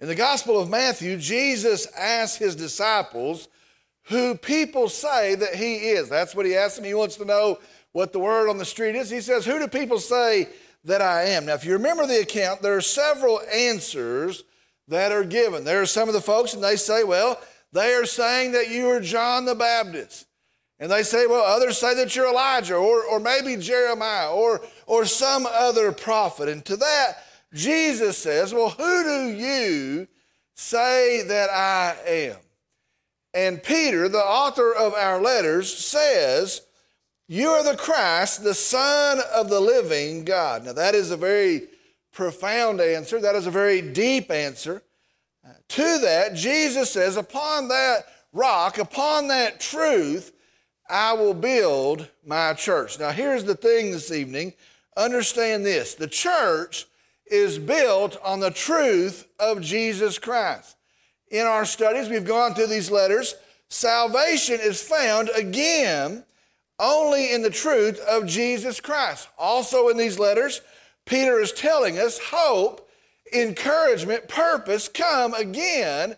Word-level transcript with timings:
In 0.00 0.08
the 0.08 0.14
Gospel 0.14 0.60
of 0.60 0.68
Matthew, 0.68 1.16
Jesus 1.16 1.86
asked 1.96 2.38
his 2.38 2.54
disciples 2.54 3.48
who 4.04 4.36
people 4.36 4.88
say 4.88 5.34
that 5.34 5.54
he 5.54 5.76
is. 5.76 6.08
That's 6.08 6.34
what 6.34 6.46
he 6.46 6.54
asked 6.54 6.76
them. 6.76 6.84
He 6.84 6.94
wants 6.94 7.16
to 7.16 7.24
know 7.24 7.58
what 7.92 8.12
the 8.12 8.18
word 8.18 8.48
on 8.48 8.58
the 8.58 8.64
street 8.64 8.94
is. 8.94 9.10
He 9.10 9.20
says, 9.20 9.46
Who 9.46 9.58
do 9.58 9.66
people 9.68 9.98
say 9.98 10.48
that 10.84 11.00
I 11.00 11.24
am? 11.24 11.46
Now, 11.46 11.54
if 11.54 11.64
you 11.64 11.72
remember 11.72 12.06
the 12.06 12.20
account, 12.20 12.62
there 12.62 12.76
are 12.76 12.82
several 12.82 13.40
answers 13.52 14.44
that 14.88 15.12
are 15.12 15.24
given. 15.24 15.64
There 15.64 15.80
are 15.80 15.86
some 15.86 16.08
of 16.08 16.14
the 16.14 16.20
folks, 16.20 16.52
and 16.52 16.62
they 16.62 16.76
say, 16.76 17.02
Well, 17.02 17.40
they 17.72 17.94
are 17.94 18.06
saying 18.06 18.52
that 18.52 18.70
you 18.70 18.90
are 18.90 19.00
John 19.00 19.44
the 19.44 19.54
Baptist. 19.54 20.26
And 20.78 20.90
they 20.90 21.02
say, 21.02 21.26
well, 21.26 21.42
others 21.42 21.78
say 21.78 21.94
that 21.94 22.14
you're 22.14 22.28
Elijah 22.28 22.76
or, 22.76 23.04
or 23.04 23.18
maybe 23.18 23.56
Jeremiah 23.56 24.30
or, 24.30 24.60
or 24.86 25.06
some 25.06 25.46
other 25.46 25.90
prophet. 25.90 26.48
And 26.48 26.64
to 26.66 26.76
that, 26.76 27.24
Jesus 27.56 28.18
says, 28.18 28.52
Well, 28.52 28.70
who 28.70 29.02
do 29.02 29.36
you 29.36 30.06
say 30.54 31.22
that 31.22 31.50
I 31.50 31.96
am? 32.06 32.36
And 33.34 33.62
Peter, 33.62 34.08
the 34.08 34.18
author 34.18 34.72
of 34.72 34.94
our 34.94 35.20
letters, 35.20 35.72
says, 35.74 36.62
You 37.28 37.48
are 37.50 37.64
the 37.64 37.76
Christ, 37.76 38.44
the 38.44 38.54
Son 38.54 39.20
of 39.34 39.48
the 39.48 39.60
living 39.60 40.24
God. 40.24 40.64
Now, 40.64 40.72
that 40.74 40.94
is 40.94 41.10
a 41.10 41.16
very 41.16 41.68
profound 42.12 42.80
answer. 42.80 43.20
That 43.20 43.34
is 43.34 43.46
a 43.46 43.50
very 43.50 43.82
deep 43.82 44.30
answer. 44.30 44.82
To 45.68 45.98
that, 45.98 46.34
Jesus 46.34 46.90
says, 46.90 47.16
Upon 47.16 47.68
that 47.68 48.06
rock, 48.32 48.78
upon 48.78 49.28
that 49.28 49.60
truth, 49.60 50.32
I 50.88 51.14
will 51.14 51.34
build 51.34 52.08
my 52.24 52.54
church. 52.54 52.98
Now, 52.98 53.10
here's 53.10 53.44
the 53.44 53.54
thing 53.54 53.90
this 53.90 54.12
evening 54.12 54.52
understand 54.96 55.66
this 55.66 55.94
the 55.94 56.06
church 56.06 56.86
is 57.30 57.58
built 57.58 58.16
on 58.22 58.40
the 58.40 58.50
truth 58.50 59.26
of 59.38 59.60
Jesus 59.60 60.18
Christ. 60.18 60.76
In 61.28 61.46
our 61.46 61.64
studies, 61.64 62.08
we've 62.08 62.24
gone 62.24 62.54
through 62.54 62.68
these 62.68 62.90
letters. 62.90 63.34
Salvation 63.68 64.58
is 64.60 64.80
found 64.80 65.30
again 65.34 66.24
only 66.78 67.32
in 67.32 67.42
the 67.42 67.50
truth 67.50 67.98
of 68.00 68.26
Jesus 68.26 68.80
Christ. 68.80 69.28
Also, 69.38 69.88
in 69.88 69.96
these 69.96 70.18
letters, 70.18 70.60
Peter 71.04 71.40
is 71.40 71.52
telling 71.52 71.98
us 71.98 72.18
hope, 72.18 72.88
encouragement, 73.32 74.28
purpose 74.28 74.88
come 74.88 75.34
again 75.34 76.16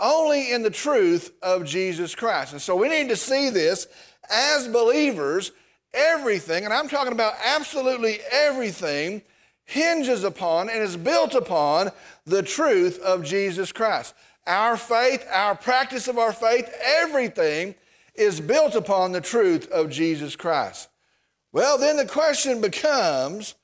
only 0.00 0.52
in 0.52 0.62
the 0.62 0.70
truth 0.70 1.32
of 1.42 1.64
Jesus 1.64 2.14
Christ. 2.14 2.52
And 2.52 2.62
so 2.62 2.74
we 2.76 2.88
need 2.88 3.08
to 3.08 3.16
see 3.16 3.50
this 3.50 3.86
as 4.30 4.68
believers. 4.68 5.52
Everything, 5.94 6.64
and 6.64 6.74
I'm 6.74 6.88
talking 6.88 7.14
about 7.14 7.32
absolutely 7.42 8.18
everything 8.30 9.22
hinges 9.68 10.24
upon 10.24 10.70
and 10.70 10.82
is 10.82 10.96
built 10.96 11.34
upon 11.34 11.90
the 12.24 12.42
truth 12.42 12.98
of 13.00 13.22
Jesus 13.22 13.70
Christ. 13.70 14.14
Our 14.46 14.78
faith, 14.78 15.26
our 15.30 15.54
practice 15.54 16.08
of 16.08 16.16
our 16.16 16.32
faith, 16.32 16.72
everything 16.82 17.74
is 18.14 18.40
built 18.40 18.74
upon 18.74 19.12
the 19.12 19.20
truth 19.20 19.70
of 19.70 19.90
Jesus 19.90 20.36
Christ. 20.36 20.88
Well, 21.52 21.76
then 21.76 21.98
the 21.98 22.06
question 22.06 22.62
becomes 22.62 23.56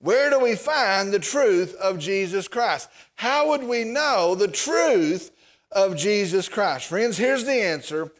where 0.00 0.28
do 0.28 0.38
we 0.38 0.54
find 0.54 1.12
the 1.12 1.18
truth 1.18 1.74
of 1.76 1.98
Jesus 1.98 2.46
Christ? 2.46 2.90
How 3.14 3.48
would 3.48 3.64
we 3.64 3.84
know 3.84 4.34
the 4.34 4.48
truth 4.48 5.30
of 5.72 5.96
Jesus 5.96 6.46
Christ? 6.46 6.86
Friends, 6.86 7.16
here's 7.16 7.46
the 7.46 7.60
answer 7.64 8.12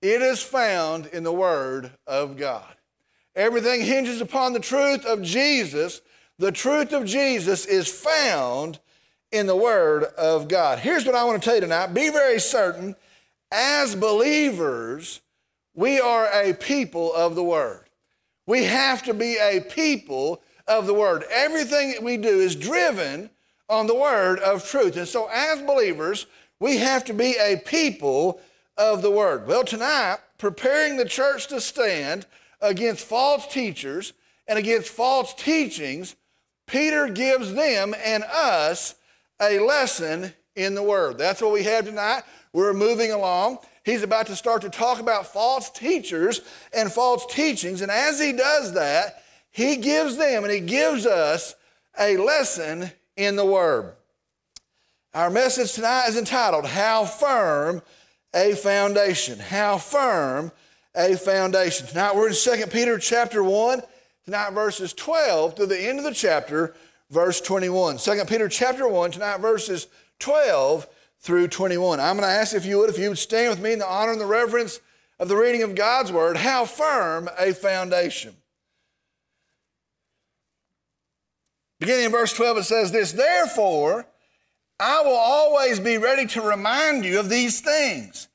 it 0.00 0.22
is 0.22 0.42
found 0.42 1.06
in 1.06 1.24
the 1.24 1.32
Word 1.32 1.90
of 2.06 2.36
God. 2.36 2.72
Everything 3.34 3.80
hinges 3.80 4.20
upon 4.20 4.52
the 4.52 4.60
truth 4.60 5.04
of 5.04 5.22
Jesus 5.22 6.00
the 6.38 6.52
truth 6.52 6.92
of 6.92 7.04
Jesus 7.04 7.66
is 7.66 7.88
found 7.88 8.78
in 9.32 9.46
the 9.46 9.56
Word 9.56 10.04
of 10.04 10.48
God. 10.48 10.78
Here's 10.78 11.04
what 11.04 11.14
I 11.14 11.24
want 11.24 11.42
to 11.42 11.44
tell 11.44 11.56
you 11.56 11.62
tonight 11.62 11.88
be 11.88 12.10
very 12.10 12.38
certain, 12.40 12.94
as 13.50 13.94
believers, 13.94 15.20
we 15.74 16.00
are 16.00 16.28
a 16.32 16.54
people 16.54 17.12
of 17.14 17.34
the 17.34 17.44
Word. 17.44 17.84
We 18.46 18.64
have 18.64 19.02
to 19.04 19.14
be 19.14 19.36
a 19.36 19.60
people 19.60 20.42
of 20.66 20.86
the 20.86 20.94
Word. 20.94 21.24
Everything 21.30 21.92
that 21.92 22.02
we 22.02 22.16
do 22.16 22.40
is 22.40 22.54
driven 22.54 23.30
on 23.68 23.86
the 23.86 23.94
Word 23.94 24.38
of 24.40 24.68
truth. 24.68 24.96
And 24.96 25.08
so, 25.08 25.28
as 25.32 25.60
believers, 25.62 26.26
we 26.60 26.78
have 26.78 27.04
to 27.04 27.14
be 27.14 27.36
a 27.40 27.56
people 27.56 28.40
of 28.76 29.02
the 29.02 29.10
Word. 29.10 29.46
Well, 29.46 29.64
tonight, 29.64 30.18
preparing 30.38 30.96
the 30.96 31.04
church 31.04 31.48
to 31.48 31.60
stand 31.60 32.26
against 32.60 33.04
false 33.04 33.46
teachers 33.46 34.12
and 34.46 34.58
against 34.58 34.88
false 34.88 35.34
teachings, 35.34 36.14
Peter 36.66 37.08
gives 37.08 37.54
them 37.54 37.94
and 38.04 38.24
us 38.24 38.94
a 39.40 39.58
lesson 39.58 40.32
in 40.54 40.74
the 40.74 40.82
Word. 40.82 41.18
That's 41.18 41.40
what 41.40 41.52
we 41.52 41.62
have 41.64 41.84
tonight. 41.84 42.22
We're 42.52 42.72
moving 42.72 43.12
along. 43.12 43.58
He's 43.84 44.02
about 44.02 44.26
to 44.26 44.36
start 44.36 44.62
to 44.62 44.70
talk 44.70 44.98
about 44.98 45.32
false 45.32 45.70
teachers 45.70 46.40
and 46.74 46.92
false 46.92 47.26
teachings. 47.26 47.82
And 47.82 47.90
as 47.90 48.18
he 48.18 48.32
does 48.32 48.72
that, 48.74 49.22
he 49.50 49.76
gives 49.76 50.16
them 50.16 50.42
and 50.42 50.52
he 50.52 50.60
gives 50.60 51.06
us 51.06 51.54
a 51.98 52.16
lesson 52.16 52.90
in 53.16 53.36
the 53.36 53.44
Word. 53.44 53.94
Our 55.14 55.30
message 55.30 55.72
tonight 55.72 56.08
is 56.08 56.18
entitled, 56.18 56.66
How 56.66 57.04
Firm 57.04 57.80
a 58.34 58.54
Foundation. 58.54 59.38
How 59.38 59.78
Firm 59.78 60.52
a 60.94 61.16
Foundation. 61.16 61.86
Tonight 61.86 62.16
we're 62.16 62.28
in 62.28 62.34
2 62.34 62.66
Peter 62.66 62.98
chapter 62.98 63.42
1 63.42 63.82
tonight 64.26 64.50
verses 64.50 64.92
12 64.92 65.54
to 65.54 65.66
the 65.66 65.78
end 65.78 66.00
of 66.00 66.04
the 66.04 66.12
chapter, 66.12 66.74
verse 67.10 67.40
21. 67.40 67.98
2 67.98 68.24
Peter 68.26 68.48
chapter 68.48 68.88
1, 68.88 69.12
tonight 69.12 69.38
verses 69.38 69.86
12 70.18 70.88
through 71.20 71.46
21. 71.46 72.00
I'm 72.00 72.16
going 72.16 72.28
to 72.28 72.34
ask 72.34 72.52
if 72.52 72.66
you 72.66 72.78
would, 72.78 72.90
if 72.90 72.98
you 72.98 73.08
would 73.08 73.18
stand 73.18 73.50
with 73.50 73.60
me 73.60 73.72
in 73.72 73.78
the 73.78 73.86
honor 73.86 74.10
and 74.10 74.20
the 74.20 74.26
reverence 74.26 74.80
of 75.20 75.28
the 75.28 75.36
reading 75.36 75.62
of 75.62 75.76
God's 75.76 76.10
word, 76.10 76.36
how 76.36 76.64
firm 76.64 77.30
a 77.38 77.52
foundation. 77.52 78.34
Beginning 81.78 82.06
in 82.06 82.10
verse 82.10 82.32
12, 82.32 82.58
it 82.58 82.64
says 82.64 82.90
this 82.90 83.12
Therefore, 83.12 84.08
I 84.80 85.02
will 85.02 85.14
always 85.14 85.78
be 85.78 85.98
ready 85.98 86.26
to 86.26 86.42
remind 86.42 87.04
you 87.04 87.20
of 87.20 87.28
these 87.28 87.60
things, 87.60 88.26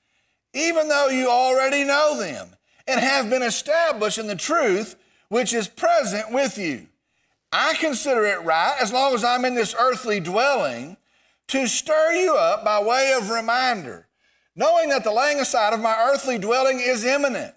even 0.53 0.88
though 0.88 1.09
you 1.09 1.29
already 1.29 1.84
know 1.84 2.18
them 2.18 2.56
and 2.88 3.02
have 3.02 3.29
been 3.29 3.44
established 3.44 4.18
in 4.18 4.28
the 4.28 4.35
truth 4.38 4.96
which 5.31 5.53
is 5.53 5.69
present 5.69 6.29
with 6.29 6.57
you. 6.57 6.85
I 7.53 7.75
consider 7.75 8.25
it 8.25 8.43
right, 8.43 8.75
as 8.81 8.91
long 8.91 9.13
as 9.13 9.23
I'm 9.23 9.45
in 9.45 9.55
this 9.55 9.73
earthly 9.79 10.19
dwelling, 10.19 10.97
to 11.47 11.67
stir 11.67 12.11
you 12.11 12.35
up 12.35 12.65
by 12.65 12.83
way 12.83 13.15
of 13.17 13.29
reminder, 13.29 14.07
knowing 14.57 14.89
that 14.89 15.05
the 15.05 15.11
laying 15.13 15.39
aside 15.39 15.71
of 15.71 15.79
my 15.79 15.95
earthly 15.97 16.37
dwelling 16.37 16.81
is 16.81 17.05
imminent, 17.05 17.55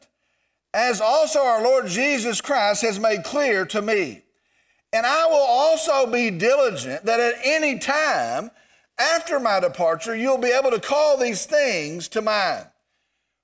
as 0.72 1.00
also 1.00 1.40
our 1.40 1.64
Lord 1.64 1.88
Jesus 1.88 2.40
Christ 2.40 2.82
has 2.82 3.00
made 3.00 3.24
clear 3.24 3.66
to 3.66 3.82
me. 3.82 4.22
And 4.92 5.04
I 5.04 5.26
will 5.26 5.34
also 5.34 6.06
be 6.06 6.30
diligent 6.30 7.04
that 7.06 7.18
at 7.18 7.34
any 7.42 7.80
time 7.80 8.52
after 9.00 9.41
my 9.41 9.58
departure 9.58 10.14
you'll 10.14 10.38
be 10.38 10.56
able 10.56 10.70
to 10.70 10.78
call 10.78 11.16
these 11.16 11.44
things 11.44 12.06
to 12.10 12.22
mind. 12.22 12.66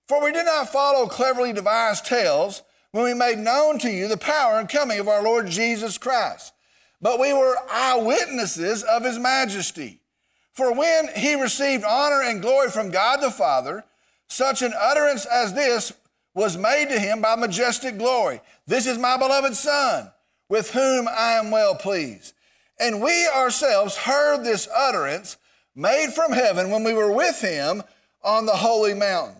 For 0.06 0.22
we 0.22 0.30
did 0.30 0.46
not 0.46 0.70
follow 0.70 1.08
cleverly 1.08 1.52
devised 1.52 2.06
tales 2.06 2.62
when 2.92 3.04
we 3.04 3.14
made 3.14 3.38
known 3.38 3.78
to 3.80 3.90
you 3.90 4.08
the 4.08 4.16
power 4.16 4.58
and 4.58 4.68
coming 4.68 4.98
of 4.98 5.08
our 5.08 5.22
Lord 5.22 5.48
Jesus 5.48 5.98
Christ. 5.98 6.52
But 7.00 7.18
we 7.18 7.32
were 7.32 7.56
eyewitnesses 7.70 8.82
of 8.82 9.04
his 9.04 9.18
majesty. 9.18 10.00
For 10.52 10.74
when 10.74 11.08
he 11.16 11.40
received 11.40 11.84
honor 11.84 12.22
and 12.22 12.42
glory 12.42 12.70
from 12.70 12.90
God 12.90 13.20
the 13.20 13.30
Father, 13.30 13.84
such 14.28 14.62
an 14.62 14.74
utterance 14.78 15.24
as 15.24 15.54
this 15.54 15.92
was 16.34 16.56
made 16.56 16.88
to 16.90 16.98
him 16.98 17.20
by 17.20 17.36
majestic 17.36 17.98
glory. 17.98 18.40
This 18.66 18.86
is 18.86 18.98
my 18.98 19.16
beloved 19.16 19.54
Son, 19.54 20.10
with 20.48 20.70
whom 20.70 21.08
I 21.08 21.32
am 21.32 21.50
well 21.50 21.74
pleased. 21.74 22.34
And 22.78 23.02
we 23.02 23.28
ourselves 23.28 23.96
heard 23.96 24.44
this 24.44 24.68
utterance 24.74 25.36
made 25.74 26.12
from 26.14 26.32
heaven 26.32 26.70
when 26.70 26.84
we 26.84 26.94
were 26.94 27.12
with 27.12 27.40
him 27.40 27.82
on 28.22 28.46
the 28.46 28.56
holy 28.56 28.94
mountain. 28.94 29.39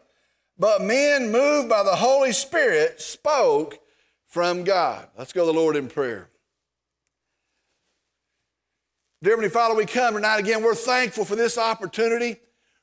but 0.57 0.81
men 0.81 1.31
moved 1.31 1.69
by 1.69 1.83
the 1.83 1.95
Holy 1.95 2.31
Spirit 2.31 3.01
spoke 3.01 3.79
from 4.27 4.63
God. 4.63 5.07
Let's 5.17 5.33
go 5.33 5.41
to 5.45 5.51
the 5.51 5.57
Lord 5.57 5.75
in 5.75 5.87
prayer. 5.87 6.29
Dear 9.23 9.33
Heavenly 9.33 9.49
Father, 9.49 9.75
we 9.75 9.85
come 9.85 10.15
tonight 10.15 10.39
again. 10.39 10.63
We're 10.63 10.73
thankful 10.73 11.25
for 11.25 11.35
this 11.35 11.57
opportunity. 11.57 12.37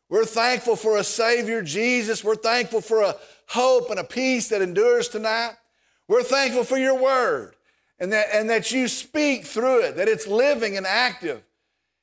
We're 0.08 0.24
thankful 0.24 0.76
for 0.76 0.98
a 0.98 1.04
Savior, 1.04 1.62
Jesus. 1.62 2.22
We're 2.22 2.36
thankful 2.36 2.80
for 2.80 3.02
a 3.02 3.16
hope 3.48 3.90
and 3.90 3.98
a 3.98 4.04
peace 4.04 4.48
that 4.48 4.62
endures 4.62 5.08
tonight. 5.08 5.54
We're 6.06 6.22
thankful 6.22 6.64
for 6.64 6.78
your 6.78 6.94
word 6.94 7.54
and 7.98 8.12
that, 8.12 8.28
and 8.32 8.48
that 8.50 8.70
you 8.70 8.88
speak 8.88 9.44
through 9.44 9.82
it, 9.82 9.96
that 9.96 10.08
it's 10.08 10.26
living 10.26 10.76
and 10.76 10.86
active. 10.86 11.42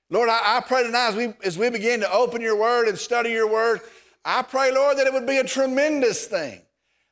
Lord, 0.10 0.30
I, 0.30 0.58
I 0.58 0.62
pray 0.62 0.84
tonight 0.84 1.10
as 1.10 1.16
we, 1.16 1.34
as 1.44 1.58
we 1.58 1.70
begin 1.70 2.02
to 2.02 2.12
open 2.12 2.42
your 2.42 2.58
word 2.58 2.88
and 2.88 2.98
study 2.98 3.32
your 3.32 3.50
word, 3.50 3.82
I 4.26 4.42
pray, 4.42 4.74
Lord, 4.74 4.98
that 4.98 5.08
it 5.08 5.14
would 5.14 5.28
be 5.28 5.38
a 5.38 5.44
tremendous 5.44 6.26
thing, 6.26 6.62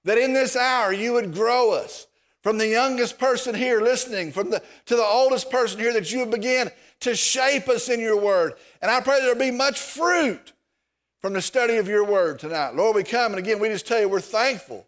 that 0.03 0.17
in 0.17 0.33
this 0.33 0.55
hour 0.55 0.91
you 0.91 1.13
would 1.13 1.33
grow 1.33 1.71
us 1.71 2.07
from 2.41 2.57
the 2.57 2.67
youngest 2.67 3.19
person 3.19 3.55
here 3.55 3.79
listening, 3.79 4.31
from 4.31 4.49
the, 4.49 4.61
to 4.87 4.95
the 4.95 5.05
oldest 5.05 5.49
person 5.49 5.79
here, 5.79 5.93
that 5.93 6.11
you 6.11 6.19
would 6.19 6.31
begin 6.31 6.71
to 7.01 7.15
shape 7.15 7.69
us 7.69 7.87
in 7.87 7.99
your 7.99 8.19
word. 8.19 8.53
And 8.81 8.91
I 8.91 8.99
pray 8.99 9.21
there'll 9.21 9.35
be 9.39 9.51
much 9.51 9.79
fruit 9.79 10.51
from 11.21 11.33
the 11.33 11.41
study 11.41 11.77
of 11.77 11.87
your 11.87 12.03
word 12.03 12.39
tonight. 12.39 12.75
Lord, 12.75 12.95
we 12.95 13.03
come 13.03 13.31
and 13.31 13.39
again, 13.39 13.59
we 13.59 13.69
just 13.69 13.87
tell 13.87 14.01
you 14.01 14.09
we're 14.09 14.19
thankful 14.19 14.87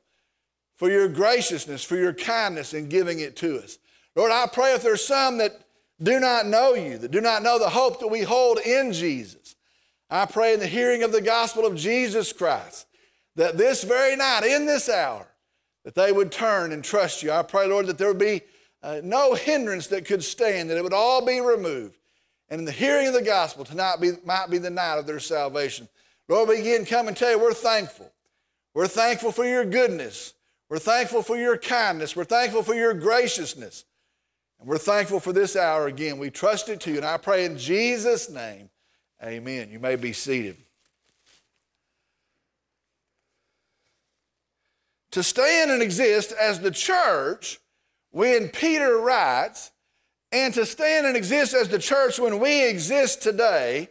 for 0.76 0.90
your 0.90 1.08
graciousness, 1.08 1.84
for 1.84 1.96
your 1.96 2.14
kindness 2.14 2.74
in 2.74 2.90
giving 2.90 3.20
it 3.20 3.38
to 3.38 3.60
us. 3.60 3.78
Lord, 4.16 4.32
I 4.32 4.48
pray 4.52 4.74
if 4.74 4.84
there's 4.84 5.06
some 5.06 5.38
that 5.38 5.62
do 6.02 6.20
not 6.20 6.46
know 6.46 6.74
you, 6.74 6.98
that 6.98 7.12
do 7.12 7.22
not 7.22 7.44
know 7.44 7.58
the 7.58 7.70
hope 7.70 8.02
that 8.02 8.08
we 8.08 8.22
hold 8.22 8.60
in 8.60 8.92
Jesus, 8.92 9.55
I 10.10 10.26
pray 10.26 10.54
in 10.54 10.60
the 10.60 10.68
hearing 10.68 11.04
of 11.04 11.12
the 11.12 11.22
gospel 11.22 11.66
of 11.66 11.76
Jesus 11.76 12.32
Christ 12.32 12.88
that 13.36 13.58
this 13.58 13.84
very 13.84 14.16
night, 14.16 14.44
in 14.44 14.66
this 14.66 14.90
hour, 14.90 15.28
that 15.84 15.96
they 15.96 16.12
would 16.12 16.32
turn 16.32 16.72
and 16.72 16.84
trust 16.84 17.22
you. 17.24 17.32
I 17.32 17.44
pray, 17.44 17.68
Lord, 17.68 17.88
that 17.88 17.98
there 17.98 18.08
would 18.08 18.18
be 18.18 18.42
uh, 18.82 19.02
no 19.04 19.34
hindrance 19.34 19.88
that 19.88 20.06
could 20.06 20.24
stand, 20.24 20.70
that 20.70 20.78
it 20.78 20.84
would 20.84 20.94
all 20.94 21.26
be 21.26 21.40
removed. 21.42 21.98
And 22.50 22.60
in 22.60 22.66
the 22.66 22.72
hearing 22.72 23.08
of 23.08 23.14
the 23.14 23.22
gospel, 23.22 23.66
tonight 23.66 24.00
be, 24.00 24.12
might 24.24 24.50
be 24.50 24.58
the 24.58 24.70
night 24.70 25.00
of 25.00 25.08
their 25.08 25.20
salvation. 25.20 25.88
Lord, 26.28 26.50
we 26.50 26.60
again 26.60 26.86
come 26.86 27.08
and 27.08 27.18
tell 27.18 27.32
you 27.32 27.40
we're 27.40 27.54
thankful. 27.54 28.12
We're 28.74 28.88
thankful 28.88 29.32
for 29.32 29.46
your 29.46 29.66
goodness. 29.66 30.34
We're 30.70 30.80
thankful 30.80 31.22
for 31.22 31.38
your 31.38 31.58
kindness. 31.58 32.16
We're 32.16 32.24
thankful 32.26 32.64
for 32.64 32.74
your 32.74 32.94
graciousness. 32.94 33.86
And 34.60 34.68
we're 34.68 34.78
thankful 34.78 35.20
for 35.20 35.34
this 35.34 35.56
hour 35.56 35.88
again. 35.88 36.18
We 36.18 36.30
trust 36.30 36.70
it 36.70 36.80
to 36.82 36.92
you. 36.92 36.98
And 36.98 37.06
I 37.06 37.18
pray 37.18 37.46
in 37.46 37.58
Jesus' 37.58 38.30
name, 38.30 38.70
amen. 39.24 39.70
You 39.72 39.80
may 39.80 39.96
be 39.96 40.14
seated. 40.14 40.58
To 45.12 45.24
stand 45.24 45.72
and 45.72 45.82
exist 45.82 46.34
as 46.34 46.60
the 46.60 46.72
church 46.72 47.60
when 48.12 48.50
Peter 48.50 48.98
writes, 48.98 49.72
and 50.32 50.54
to 50.54 50.66
stand 50.66 51.06
and 51.06 51.16
exist 51.16 51.54
as 51.54 51.70
the 51.70 51.80
church 51.80 52.20
when 52.20 52.40
we 52.40 52.68
exist 52.68 53.22
today, 53.22 53.90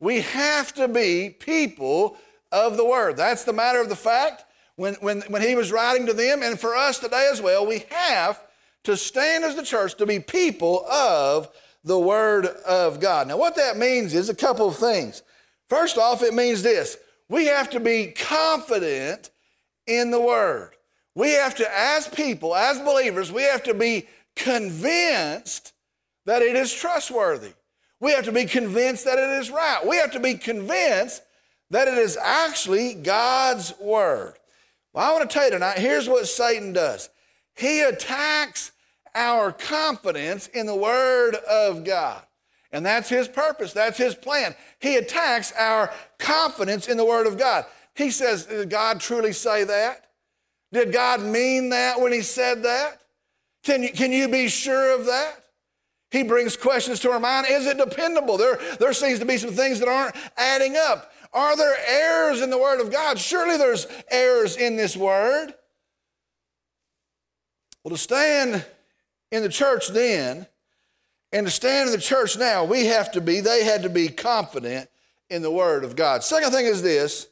we 0.00 0.22
have 0.22 0.72
to 0.74 0.88
be 0.88 1.28
people 1.28 2.16
of 2.50 2.76
the 2.76 2.84
word. 2.84 3.16
That's 3.18 3.44
the 3.44 3.52
matter 3.52 3.80
of 3.80 3.90
the 3.90 3.96
fact. 3.96 4.44
When, 4.76 4.94
when, 4.94 5.20
when 5.28 5.42
he 5.42 5.54
was 5.54 5.70
writing 5.70 6.06
to 6.06 6.12
them, 6.12 6.42
and 6.42 6.58
for 6.58 6.74
us 6.74 6.98
today 6.98 7.28
as 7.30 7.42
well, 7.42 7.66
we 7.66 7.84
have 7.90 8.42
to 8.84 8.96
stand 8.96 9.44
as 9.44 9.56
the 9.56 9.62
church 9.62 9.94
to 9.96 10.06
be 10.06 10.20
people 10.20 10.86
of 10.86 11.48
the 11.84 11.98
Word 11.98 12.46
of 12.46 12.98
God. 12.98 13.28
Now, 13.28 13.36
what 13.36 13.56
that 13.56 13.76
means 13.76 14.14
is 14.14 14.28
a 14.28 14.34
couple 14.34 14.68
of 14.68 14.76
things. 14.76 15.22
First 15.68 15.98
off, 15.98 16.22
it 16.22 16.34
means 16.34 16.62
this 16.62 16.96
we 17.28 17.46
have 17.46 17.70
to 17.70 17.80
be 17.80 18.08
confident 18.08 19.30
in 19.86 20.10
the 20.10 20.20
Word. 20.20 20.72
We 21.14 21.30
have 21.30 21.54
to, 21.56 21.68
as 21.78 22.08
people, 22.08 22.56
as 22.56 22.80
believers, 22.80 23.30
we 23.30 23.42
have 23.42 23.62
to 23.64 23.74
be 23.74 24.08
convinced 24.34 25.72
that 26.26 26.42
it 26.42 26.56
is 26.56 26.72
trustworthy. 26.72 27.52
We 28.00 28.12
have 28.12 28.24
to 28.24 28.32
be 28.32 28.46
convinced 28.46 29.04
that 29.04 29.18
it 29.18 29.40
is 29.40 29.50
right. 29.50 29.80
We 29.86 29.96
have 29.96 30.10
to 30.12 30.20
be 30.20 30.34
convinced 30.34 31.22
that 31.70 31.86
it 31.88 31.98
is 31.98 32.16
actually 32.16 32.94
God's 32.94 33.72
Word. 33.78 34.34
Well, 34.92 35.08
I 35.08 35.12
want 35.12 35.28
to 35.28 35.32
tell 35.32 35.44
you 35.44 35.50
tonight 35.52 35.78
here's 35.78 36.08
what 36.08 36.26
Satan 36.26 36.72
does 36.72 37.10
he 37.56 37.82
attacks 37.82 38.72
our 39.14 39.52
confidence 39.52 40.48
in 40.48 40.66
the 40.66 40.74
Word 40.74 41.36
of 41.48 41.84
God. 41.84 42.22
And 42.72 42.84
that's 42.84 43.08
his 43.08 43.28
purpose, 43.28 43.72
that's 43.72 43.98
his 43.98 44.14
plan. 44.14 44.54
He 44.80 44.96
attacks 44.96 45.52
our 45.52 45.92
confidence 46.18 46.88
in 46.88 46.96
the 46.96 47.04
Word 47.04 47.26
of 47.26 47.38
God. 47.38 47.64
He 47.94 48.10
says, 48.10 48.46
Did 48.46 48.70
God 48.70 49.00
truly 49.00 49.32
say 49.32 49.64
that? 49.64 50.06
Did 50.72 50.92
God 50.92 51.22
mean 51.22 51.68
that 51.68 52.00
when 52.00 52.12
he 52.12 52.22
said 52.22 52.64
that? 52.64 53.00
Can 53.62 53.84
you, 53.84 53.92
can 53.92 54.12
you 54.12 54.28
be 54.28 54.48
sure 54.48 54.98
of 54.98 55.06
that? 55.06 55.44
He 56.10 56.22
brings 56.22 56.56
questions 56.56 57.00
to 57.00 57.10
our 57.10 57.20
mind. 57.20 57.46
Is 57.48 57.66
it 57.66 57.78
dependable? 57.78 58.36
There, 58.36 58.58
there 58.78 58.92
seems 58.92 59.20
to 59.20 59.24
be 59.24 59.38
some 59.38 59.52
things 59.52 59.78
that 59.78 59.88
aren't 59.88 60.16
adding 60.36 60.76
up. 60.76 61.12
Are 61.32 61.56
there 61.56 61.76
errors 61.88 62.40
in 62.40 62.50
the 62.50 62.58
Word 62.58 62.80
of 62.80 62.92
God? 62.92 63.18
Surely 63.18 63.56
there's 63.56 63.86
errors 64.10 64.56
in 64.56 64.76
this 64.76 64.96
Word. 64.96 65.54
Well, 67.82 67.90
to 67.90 67.98
stand 67.98 68.64
in 69.34 69.42
the 69.42 69.48
church 69.48 69.88
then 69.88 70.46
and 71.32 71.46
to 71.46 71.50
stand 71.50 71.88
in 71.88 71.92
the 71.92 72.00
church 72.00 72.38
now, 72.38 72.64
we 72.64 72.86
have 72.86 73.10
to 73.12 73.20
be, 73.20 73.40
they 73.40 73.64
had 73.64 73.82
to 73.82 73.88
be 73.88 74.08
confident 74.08 74.88
in 75.28 75.42
the 75.42 75.50
Word 75.50 75.82
of 75.82 75.96
God. 75.96 76.22
Second 76.22 76.52
thing 76.52 76.66
is 76.66 76.82
this 76.82 77.26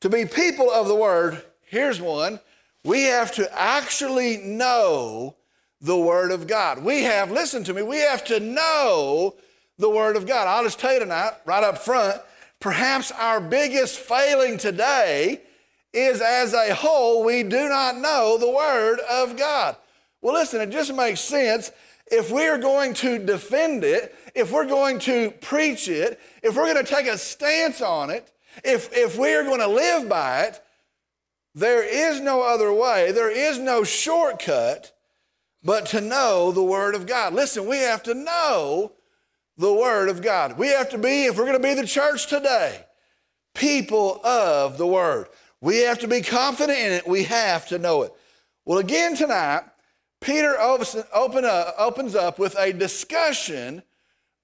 to 0.00 0.10
be 0.10 0.26
people 0.26 0.70
of 0.70 0.86
the 0.86 0.94
Word, 0.94 1.42
here's 1.62 2.00
one, 2.00 2.40
we 2.84 3.04
have 3.04 3.32
to 3.32 3.58
actually 3.58 4.36
know 4.36 5.34
the 5.80 5.96
Word 5.96 6.30
of 6.30 6.46
God. 6.46 6.84
We 6.84 7.04
have, 7.04 7.30
listen 7.30 7.64
to 7.64 7.72
me, 7.72 7.82
we 7.82 7.98
have 7.98 8.22
to 8.26 8.38
know 8.38 9.36
the 9.78 9.88
Word 9.88 10.16
of 10.16 10.26
God. 10.26 10.46
I'll 10.46 10.64
just 10.64 10.78
tell 10.78 10.92
you 10.92 11.00
tonight, 11.00 11.32
right 11.46 11.64
up 11.64 11.78
front, 11.78 12.20
perhaps 12.60 13.12
our 13.12 13.40
biggest 13.40 13.98
failing 13.98 14.58
today 14.58 15.40
is 15.94 16.20
as 16.20 16.52
a 16.52 16.74
whole, 16.74 17.24
we 17.24 17.42
do 17.42 17.68
not 17.68 17.96
know 17.96 18.36
the 18.38 18.50
Word 18.50 19.00
of 19.10 19.38
God. 19.38 19.76
Well, 20.20 20.34
listen, 20.34 20.60
it 20.60 20.70
just 20.70 20.94
makes 20.94 21.20
sense. 21.20 21.70
If 22.10 22.30
we 22.30 22.46
are 22.46 22.58
going 22.58 22.94
to 22.94 23.18
defend 23.18 23.84
it, 23.84 24.14
if 24.34 24.50
we're 24.50 24.66
going 24.66 24.98
to 25.00 25.30
preach 25.42 25.88
it, 25.88 26.18
if 26.42 26.56
we're 26.56 26.72
going 26.72 26.84
to 26.84 26.90
take 26.90 27.06
a 27.06 27.18
stance 27.18 27.82
on 27.82 28.10
it, 28.10 28.30
if, 28.64 28.92
if 28.96 29.16
we 29.16 29.34
are 29.34 29.44
going 29.44 29.60
to 29.60 29.68
live 29.68 30.08
by 30.08 30.44
it, 30.44 30.60
there 31.54 31.82
is 31.82 32.20
no 32.20 32.42
other 32.42 32.72
way, 32.72 33.12
there 33.12 33.30
is 33.30 33.58
no 33.58 33.84
shortcut 33.84 34.92
but 35.62 35.86
to 35.86 36.00
know 36.00 36.52
the 36.52 36.62
Word 36.62 36.94
of 36.94 37.06
God. 37.06 37.34
Listen, 37.34 37.66
we 37.66 37.78
have 37.78 38.02
to 38.04 38.14
know 38.14 38.92
the 39.56 39.72
Word 39.72 40.08
of 40.08 40.22
God. 40.22 40.56
We 40.56 40.68
have 40.68 40.90
to 40.90 40.98
be, 40.98 41.24
if 41.24 41.36
we're 41.36 41.46
going 41.46 41.60
to 41.60 41.68
be 41.68 41.74
the 41.74 41.86
church 41.86 42.28
today, 42.28 42.84
people 43.54 44.20
of 44.24 44.78
the 44.78 44.86
Word. 44.86 45.28
We 45.60 45.78
have 45.78 45.98
to 46.00 46.08
be 46.08 46.22
confident 46.22 46.78
in 46.78 46.92
it. 46.92 47.08
We 47.08 47.24
have 47.24 47.66
to 47.68 47.78
know 47.78 48.02
it. 48.02 48.12
Well, 48.64 48.78
again 48.78 49.16
tonight, 49.16 49.62
Peter 50.20 50.58
open 50.58 51.44
up, 51.44 51.74
opens 51.78 52.14
up 52.14 52.38
with 52.38 52.56
a 52.58 52.72
discussion 52.72 53.82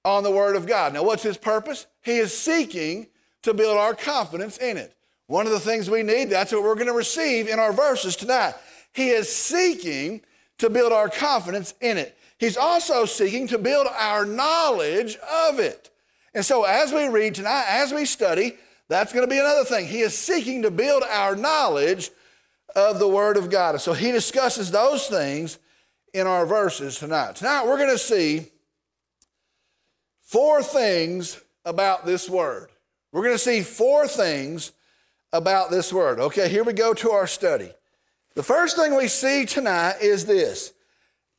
on 0.05 0.23
the 0.23 0.31
Word 0.31 0.57
of 0.57 0.67
God. 0.67 0.93
Now, 0.93 1.03
what's 1.03 1.23
his 1.23 1.37
purpose? 1.37 1.87
He 2.03 2.19
is 2.19 2.37
seeking 2.37 3.09
to 3.43 3.55
build 3.55 3.77
our 3.77 3.95
confidence 3.95 4.59
in 4.59 4.77
it. 4.77 4.95
One 5.27 5.47
of 5.47 5.53
the 5.53 5.61
things 5.61 5.89
we 5.89 6.03
need, 6.03 6.27
that's 6.27 6.53
what 6.53 6.63
we're 6.63 6.75
going 6.75 6.87
to 6.87 6.93
receive 6.93 7.49
in 7.49 7.59
our 7.59 7.73
verses 7.73 8.15
tonight. 8.15 8.55
He 8.93 9.09
is 9.09 9.35
seeking 9.35 10.21
to 10.59 10.71
build 10.71 10.93
our 10.93 11.09
confidence 11.09 11.75
in 11.81 11.99
it. 11.99 12.17
He's 12.39 12.57
also 12.57 13.07
seeking 13.07 13.49
to 13.49 13.59
build 13.59 13.87
our 13.87 14.27
knowledge 14.27 15.17
of 15.49 15.59
it. 15.59 15.91
And 16.35 16.45
so, 16.45 16.65
as 16.65 16.93
we 16.93 17.07
read 17.07 17.35
tonight, 17.35 17.65
as 17.69 17.93
we 17.93 18.05
study, 18.05 18.57
that's 18.89 19.13
going 19.13 19.27
to 19.27 19.31
be 19.31 19.39
another 19.39 19.65
thing. 19.65 19.87
He 19.87 20.01
is 20.01 20.17
seeking 20.17 20.63
to 20.63 20.71
build 20.71 21.03
our 21.05 21.37
knowledge 21.37 22.11
of 22.77 22.99
the 22.99 23.09
Word 23.09 23.37
of 23.37 23.51
God. 23.51 23.81
So, 23.81 23.93
he 23.93 24.13
discusses 24.13 24.71
those 24.71 25.07
things 25.07 25.59
in 26.15 26.29
our 26.29 26.47
verses 26.47 26.99
tonight. 26.99 27.37
Tonight, 27.37 27.67
we're 27.67 27.77
going 27.77 27.91
to 27.91 27.99
see 27.99 28.47
four 30.21 30.63
things 30.63 31.41
about 31.65 32.07
this 32.07 32.31
word. 32.31 32.71
We're 33.13 33.25
going 33.25 33.35
to 33.35 33.39
see 33.39 33.63
four 33.63 34.07
things 34.07 34.73
about 35.33 35.71
this 35.71 35.93
word. 35.93 36.21
Okay, 36.21 36.49
here 36.49 36.63
we 36.63 36.73
go 36.73 36.95
to 36.95 37.11
our 37.11 37.27
study. 37.27 37.71
The 38.35 38.45
first 38.45 38.77
thing 38.77 38.97
we 38.97 39.09
see 39.09 39.45
tonight 39.45 39.97
is 40.01 40.25
this 40.25 40.73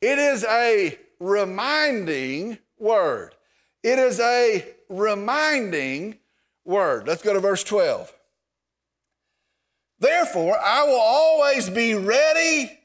it 0.02 0.18
is 0.18 0.44
a 0.44 0.98
reminding 1.18 2.58
word. 2.78 3.34
It 3.82 3.98
is 3.98 4.20
a 4.20 4.64
reminding 4.90 6.18
word. 6.64 7.06
Let's 7.06 7.22
go 7.22 7.32
to 7.32 7.40
verse 7.40 7.64
12. 7.64 8.12
Therefore, 9.98 10.58
I 10.58 10.82
will 10.84 11.00
always 11.00 11.70
be 11.70 11.94
ready 11.94 12.78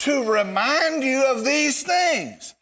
to 0.00 0.30
remind 0.30 1.02
you 1.02 1.24
of 1.26 1.44
these 1.44 1.82
things, 1.82 2.54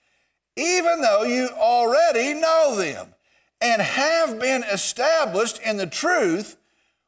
even 0.57 1.01
though 1.01 1.25
you 1.25 1.49
already 1.57 2.35
know 2.35 2.77
them 2.77 3.15
and 3.61 3.83
have 3.83 4.39
been 4.39 4.63
established 4.65 5.61
in 5.65 5.77
the 5.77 5.87
truth 5.87 6.57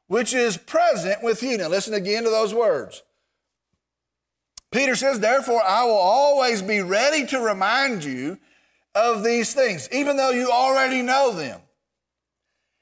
which 0.08 0.34
is 0.34 0.56
present 0.56 1.22
with 1.22 1.42
you. 1.42 1.58
Now, 1.58 1.68
listen 1.68 1.94
again 1.94 2.24
to 2.24 2.30
those 2.30 2.54
words. 2.54 3.02
Peter 4.72 4.94
says, 4.94 5.20
Therefore, 5.20 5.62
I 5.62 5.84
will 5.84 5.92
always 5.92 6.62
be 6.62 6.80
ready 6.80 7.26
to 7.26 7.40
remind 7.40 8.04
you 8.04 8.38
of 8.94 9.22
these 9.22 9.54
things, 9.54 9.88
even 9.92 10.16
though 10.16 10.30
you 10.30 10.50
already 10.50 11.02
know 11.02 11.32
them 11.32 11.60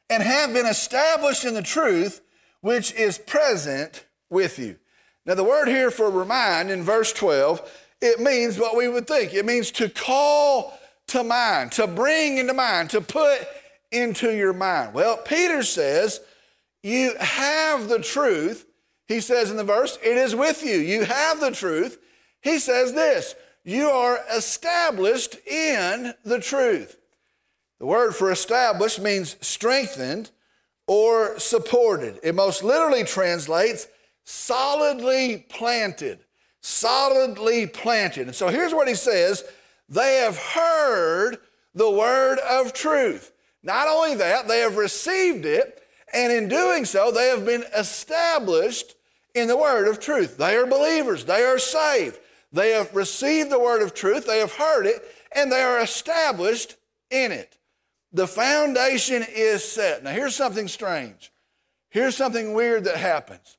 and 0.08 0.22
have 0.22 0.52
been 0.52 0.66
established 0.66 1.44
in 1.44 1.54
the 1.54 1.62
truth 1.62 2.20
which 2.60 2.92
is 2.94 3.18
present 3.18 4.06
with 4.30 4.58
you. 4.58 4.76
Now, 5.26 5.34
the 5.34 5.44
word 5.44 5.68
here 5.68 5.90
for 5.90 6.10
remind 6.10 6.70
in 6.70 6.82
verse 6.82 7.12
12, 7.12 7.70
it 8.00 8.20
means 8.20 8.58
what 8.58 8.76
we 8.76 8.88
would 8.88 9.06
think. 9.06 9.32
It 9.32 9.46
means 9.46 9.70
to 9.72 9.88
call 9.88 10.78
to 11.08 11.24
mind, 11.24 11.72
to 11.72 11.86
bring 11.86 12.38
into 12.38 12.54
mind, 12.54 12.90
to 12.90 13.00
put 13.00 13.46
into 13.90 14.30
your 14.34 14.52
mind. 14.52 14.92
Well, 14.92 15.16
Peter 15.16 15.62
says, 15.62 16.20
You 16.82 17.14
have 17.18 17.88
the 17.88 18.00
truth. 18.00 18.66
He 19.06 19.20
says 19.20 19.50
in 19.50 19.56
the 19.56 19.64
verse, 19.64 19.98
It 20.02 20.16
is 20.16 20.34
with 20.34 20.62
you. 20.64 20.76
You 20.76 21.04
have 21.04 21.40
the 21.40 21.52
truth. 21.52 21.98
He 22.42 22.58
says 22.58 22.92
this, 22.92 23.34
You 23.64 23.88
are 23.88 24.20
established 24.34 25.36
in 25.46 26.12
the 26.24 26.40
truth. 26.40 26.98
The 27.80 27.86
word 27.86 28.14
for 28.14 28.30
established 28.30 29.00
means 29.00 29.36
strengthened 29.40 30.30
or 30.86 31.38
supported. 31.38 32.20
It 32.22 32.34
most 32.34 32.62
literally 32.62 33.04
translates 33.04 33.86
solidly 34.24 35.46
planted. 35.48 36.20
Solidly 36.60 37.66
planted. 37.66 38.26
And 38.26 38.34
so 38.34 38.48
here's 38.48 38.74
what 38.74 38.88
he 38.88 38.94
says 38.94 39.44
they 39.88 40.16
have 40.16 40.38
heard 40.38 41.38
the 41.74 41.90
word 41.90 42.38
of 42.38 42.72
truth. 42.72 43.32
Not 43.62 43.88
only 43.88 44.16
that, 44.16 44.48
they 44.48 44.60
have 44.60 44.76
received 44.76 45.44
it, 45.44 45.82
and 46.12 46.32
in 46.32 46.48
doing 46.48 46.84
so, 46.84 47.10
they 47.10 47.28
have 47.28 47.44
been 47.44 47.64
established 47.76 48.94
in 49.34 49.48
the 49.48 49.56
word 49.56 49.88
of 49.88 50.00
truth. 50.00 50.36
They 50.36 50.56
are 50.56 50.66
believers, 50.66 51.24
they 51.24 51.42
are 51.42 51.58
saved. 51.58 52.18
They 52.52 52.70
have 52.70 52.94
received 52.94 53.50
the 53.50 53.58
word 53.58 53.82
of 53.82 53.94
truth, 53.94 54.26
they 54.26 54.38
have 54.38 54.52
heard 54.52 54.86
it, 54.86 55.02
and 55.34 55.50
they 55.50 55.62
are 55.62 55.80
established 55.80 56.76
in 57.10 57.32
it. 57.32 57.56
The 58.12 58.28
foundation 58.28 59.24
is 59.28 59.64
set. 59.64 60.04
Now, 60.04 60.12
here's 60.12 60.36
something 60.36 60.68
strange. 60.68 61.32
Here's 61.90 62.16
something 62.16 62.54
weird 62.54 62.84
that 62.84 62.96
happens. 62.96 63.56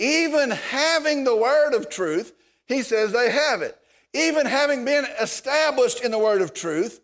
Even 0.00 0.50
having 0.50 1.24
the 1.24 1.36
word 1.36 1.74
of 1.74 1.90
truth, 1.90 2.32
he 2.66 2.82
says 2.82 3.12
they 3.12 3.30
have 3.30 3.60
it. 3.60 3.76
Even 4.14 4.46
having 4.46 4.84
been 4.84 5.04
established 5.20 6.02
in 6.02 6.10
the 6.10 6.18
word 6.18 6.40
of 6.40 6.54
truth, 6.54 7.00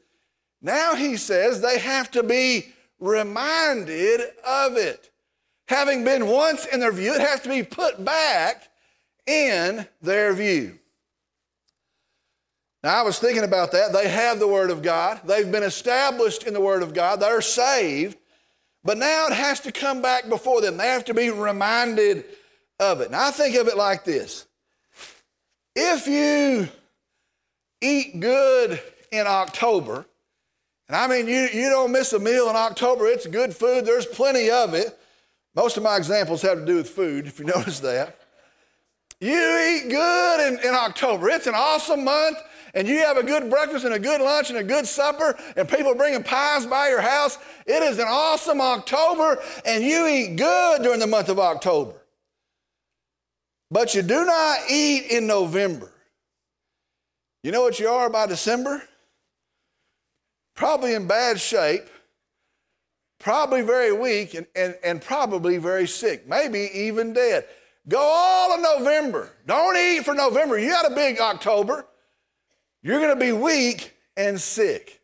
now 0.62 0.94
he 0.94 1.18
says 1.18 1.60
they 1.60 1.78
have 1.78 2.10
to 2.12 2.22
be 2.22 2.72
reminded 2.98 4.22
of 4.46 4.76
it. 4.76 5.10
Having 5.68 6.04
been 6.04 6.26
once 6.26 6.64
in 6.64 6.80
their 6.80 6.90
view, 6.90 7.12
it 7.12 7.20
has 7.20 7.40
to 7.40 7.50
be 7.50 7.62
put 7.62 8.02
back 8.02 8.68
in 9.26 9.86
their 10.00 10.32
view. 10.32 10.78
Now, 12.82 13.00
I 13.00 13.02
was 13.02 13.18
thinking 13.18 13.44
about 13.44 13.72
that. 13.72 13.92
They 13.92 14.08
have 14.08 14.38
the 14.38 14.48
Word 14.48 14.70
of 14.70 14.80
God, 14.80 15.20
they've 15.24 15.50
been 15.50 15.64
established 15.64 16.44
in 16.44 16.54
the 16.54 16.60
Word 16.60 16.82
of 16.82 16.94
God, 16.94 17.20
they're 17.20 17.42
saved, 17.42 18.16
but 18.82 18.96
now 18.96 19.26
it 19.26 19.34
has 19.34 19.60
to 19.60 19.72
come 19.72 20.00
back 20.00 20.30
before 20.30 20.62
them. 20.62 20.78
They 20.78 20.88
have 20.88 21.04
to 21.06 21.14
be 21.14 21.28
reminded 21.28 22.24
of 22.78 23.00
it. 23.00 23.11
Now, 23.11 23.28
I 23.28 23.30
think 23.30 23.56
of 23.56 23.68
it 23.68 23.76
like 23.76 24.04
this 24.04 24.47
if 25.75 26.06
you 26.06 26.68
eat 27.80 28.21
good 28.21 28.80
in 29.12 29.26
October, 29.26 30.06
and 30.88 30.97
I 30.97 31.06
mean, 31.06 31.26
you, 31.26 31.49
you 31.52 31.68
don't 31.68 31.92
miss 31.92 32.12
a 32.12 32.18
meal 32.18 32.49
in 32.49 32.56
October, 32.56 33.06
it's 33.06 33.26
good 33.26 33.54
food, 33.54 33.85
there's 33.85 34.06
plenty 34.06 34.50
of 34.50 34.75
it. 34.75 34.99
Most 35.54 35.76
of 35.76 35.83
my 35.83 35.97
examples 35.97 36.42
have 36.42 36.59
to 36.59 36.66
do 36.66 36.76
with 36.76 36.88
food, 36.88 37.26
if 37.26 37.38
you 37.38 37.45
notice 37.56 37.80
that. 37.80 38.18
You 39.21 39.33
eat 39.33 39.88
good 39.88 40.49
in, 40.49 40.59
in 40.68 40.75
October. 40.75 41.30
It's 41.30 41.47
an 41.47 41.54
awesome 41.54 42.04
month 42.04 42.37
and 42.76 42.87
you 42.87 42.99
have 42.99 43.16
a 43.16 43.23
good 43.23 43.49
breakfast 43.49 43.87
and 43.87 43.95
a 43.95 43.99
good 43.99 44.21
lunch 44.21 44.50
and 44.50 44.59
a 44.59 44.62
good 44.62 44.87
supper, 44.87 45.37
and 45.56 45.66
people 45.66 45.95
bringing 45.95 46.23
pies 46.23 46.66
by 46.66 46.90
your 46.90 47.00
house, 47.00 47.38
it 47.64 47.83
is 47.83 47.99
an 47.99 48.06
awesome 48.06 48.61
October, 48.61 49.42
and 49.64 49.83
you 49.83 50.06
eat 50.06 50.37
good 50.37 50.83
during 50.83 51.00
the 51.00 51.06
month 51.06 51.30
of 51.30 51.38
October. 51.38 51.95
But 53.70 53.94
you 53.94 54.02
do 54.02 54.25
not 54.25 54.61
eat 54.70 55.11
in 55.11 55.26
November. 55.26 55.92
You 57.42 57.52
know 57.52 57.62
what 57.62 57.78
you 57.78 57.88
are 57.88 58.11
by 58.11 58.26
December? 58.26 58.82
Probably 60.54 60.94
in 60.94 61.06
bad 61.06 61.40
shape, 61.40 61.85
probably 63.18 63.62
very 63.62 63.92
weak, 63.92 64.35
and, 64.35 64.46
and, 64.56 64.75
and 64.82 65.02
probably 65.02 65.58
very 65.58 65.87
sick, 65.87 66.28
maybe 66.28 66.70
even 66.73 67.12
dead. 67.12 67.44
Go 67.88 68.00
all 68.00 68.54
of 68.54 68.61
November. 68.61 69.30
Don't 69.46 69.76
eat 69.76 70.04
for 70.04 70.14
November. 70.14 70.58
You 70.58 70.70
got 70.70 70.90
a 70.90 70.94
big 70.94 71.20
October. 71.20 71.87
You're 72.82 73.00
going 73.00 73.16
to 73.16 73.25
be 73.25 73.32
weak 73.32 73.94
and 74.16 74.40
sick. 74.40 75.00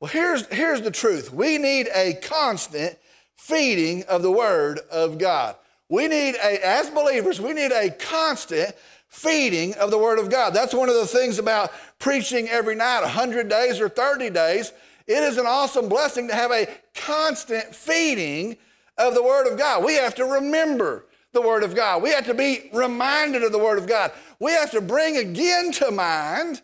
Well, 0.00 0.10
here's, 0.10 0.46
here's 0.46 0.82
the 0.82 0.90
truth 0.90 1.32
we 1.32 1.58
need 1.58 1.88
a 1.94 2.14
constant 2.14 2.98
feeding 3.36 4.02
of 4.04 4.22
the 4.22 4.30
Word 4.30 4.80
of 4.90 5.18
God. 5.18 5.56
We 5.88 6.08
need 6.08 6.34
a, 6.36 6.66
as 6.66 6.90
believers, 6.90 7.40
we 7.40 7.52
need 7.52 7.72
a 7.72 7.90
constant 7.90 8.74
feeding 9.08 9.74
of 9.74 9.90
the 9.90 9.98
Word 9.98 10.18
of 10.18 10.30
God. 10.30 10.52
That's 10.52 10.74
one 10.74 10.88
of 10.88 10.96
the 10.96 11.06
things 11.06 11.38
about 11.38 11.72
preaching 11.98 12.48
every 12.48 12.74
night, 12.74 13.02
100 13.02 13.48
days 13.48 13.80
or 13.80 13.88
30 13.88 14.30
days. 14.30 14.72
It 15.06 15.22
is 15.22 15.38
an 15.38 15.46
awesome 15.46 15.88
blessing 15.88 16.28
to 16.28 16.34
have 16.34 16.50
a 16.50 16.68
constant 16.94 17.74
feeding 17.74 18.56
of 18.98 19.14
the 19.14 19.22
Word 19.22 19.50
of 19.50 19.58
God. 19.58 19.84
We 19.84 19.94
have 19.94 20.14
to 20.16 20.24
remember 20.24 21.06
the 21.32 21.40
Word 21.40 21.62
of 21.62 21.76
God. 21.76 22.02
We 22.02 22.10
have 22.10 22.26
to 22.26 22.34
be 22.34 22.70
reminded 22.72 23.44
of 23.44 23.52
the 23.52 23.58
Word 23.58 23.78
of 23.78 23.86
God. 23.86 24.10
We 24.40 24.52
have 24.52 24.70
to 24.72 24.80
bring 24.80 25.16
again 25.16 25.70
to 25.72 25.90
mind 25.90 26.62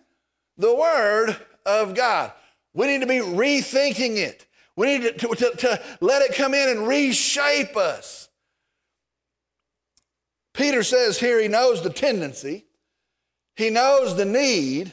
the 0.59 0.75
Word 0.75 1.37
of 1.65 1.95
God. 1.95 2.33
We 2.75 2.87
need 2.87 3.03
to 3.03 3.07
be 3.07 3.19
rethinking 3.19 4.17
it. 4.17 4.47
We 4.75 4.99
need 4.99 5.19
to, 5.19 5.29
to, 5.29 5.51
to, 5.59 5.83
let 6.01 6.23
it 6.23 6.35
come 6.35 6.55
in 6.55 6.69
and 6.71 6.89
reshape 6.89 7.77
us. 7.77 8.22
Peter 10.55 10.83
says 10.83 11.19
here 11.19 11.41
he 11.41 11.49
knows 11.49 11.83
the 11.83 11.91
tendency, 11.91 12.67
he 13.57 13.71
knows 13.71 14.17
the 14.17 14.25
need, 14.25 14.93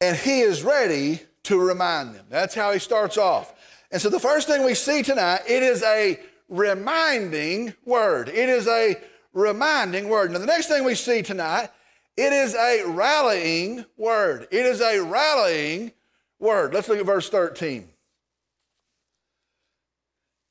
and 0.00 0.16
he 0.16 0.40
is 0.40 0.62
ready 0.62 1.20
to 1.44 1.58
remind 1.60 2.14
them. 2.14 2.26
That's 2.28 2.54
how 2.54 2.72
he 2.72 2.78
starts 2.78 3.18
off. 3.18 3.52
And 3.90 4.00
so 4.00 4.08
the 4.08 4.20
first 4.20 4.48
thing 4.48 4.64
we 4.64 4.74
see 4.74 5.02
tonight, 5.02 5.40
it 5.46 5.62
is 5.62 5.82
a 5.82 6.18
reminding 6.48 7.74
word. 7.84 8.28
It 8.28 8.48
is 8.48 8.66
a 8.66 8.96
reminding 9.32 10.08
word. 10.08 10.30
Now, 10.30 10.38
the 10.38 10.46
next 10.46 10.68
thing 10.68 10.84
we 10.84 10.94
see 10.94 11.22
tonight 11.22 11.70
it 12.16 12.32
is 12.32 12.54
a 12.54 12.84
rallying 12.86 13.86
word. 13.96 14.46
It 14.50 14.66
is 14.66 14.80
a 14.80 15.00
rallying 15.00 15.92
word. 16.38 16.74
Let's 16.74 16.88
look 16.88 16.98
at 16.98 17.06
verse 17.06 17.30
13. 17.30 17.88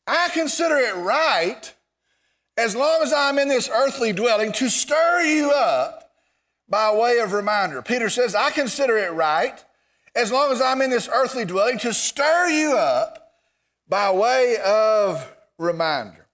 I 0.07 0.29
consider 0.33 0.77
it 0.77 0.95
right, 0.95 1.73
as 2.61 2.75
long 2.75 3.01
as 3.01 3.11
I'm 3.11 3.39
in 3.39 3.47
this 3.47 3.69
earthly 3.69 4.13
dwelling, 4.13 4.51
to 4.53 4.69
stir 4.69 5.21
you 5.21 5.51
up 5.51 6.11
by 6.69 6.93
way 6.93 7.17
of 7.17 7.33
reminder. 7.33 7.81
Peter 7.81 8.07
says, 8.07 8.35
I 8.35 8.51
consider 8.51 8.97
it 8.97 9.11
right, 9.13 9.63
as 10.15 10.31
long 10.31 10.51
as 10.51 10.61
I'm 10.61 10.81
in 10.81 10.91
this 10.91 11.09
earthly 11.11 11.43
dwelling, 11.43 11.79
to 11.79 11.91
stir 11.91 12.49
you 12.49 12.77
up 12.77 13.33
by 13.89 14.11
way 14.11 14.57
of 14.63 15.35
reminder. 15.57 16.27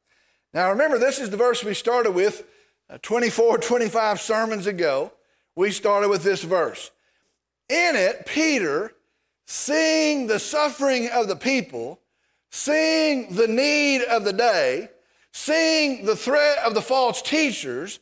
Now 0.53 0.69
remember, 0.69 0.99
this 0.99 1.17
is 1.17 1.29
the 1.29 1.37
verse 1.37 1.63
we 1.63 1.73
started 1.73 2.11
with 2.11 2.43
uh, 2.89 2.97
24, 3.01 3.59
25 3.59 4.19
sermons 4.19 4.67
ago 4.67 5.13
we 5.55 5.71
started 5.71 6.09
with 6.09 6.23
this 6.23 6.43
verse. 6.43 6.91
In 7.69 7.95
it, 7.95 8.25
Peter, 8.25 8.91
seeing 9.45 10.27
the 10.27 10.39
suffering 10.39 11.09
of 11.09 11.29
the 11.29 11.35
people, 11.37 12.01
seeing 12.51 13.33
the 13.33 13.47
need 13.47 14.03
of 14.03 14.25
the 14.25 14.33
day, 14.33 14.89
seeing 15.37 16.03
the 16.03 16.15
threat 16.15 16.57
of 16.65 16.73
the 16.73 16.81
false 16.81 17.21
teachers, 17.21 17.99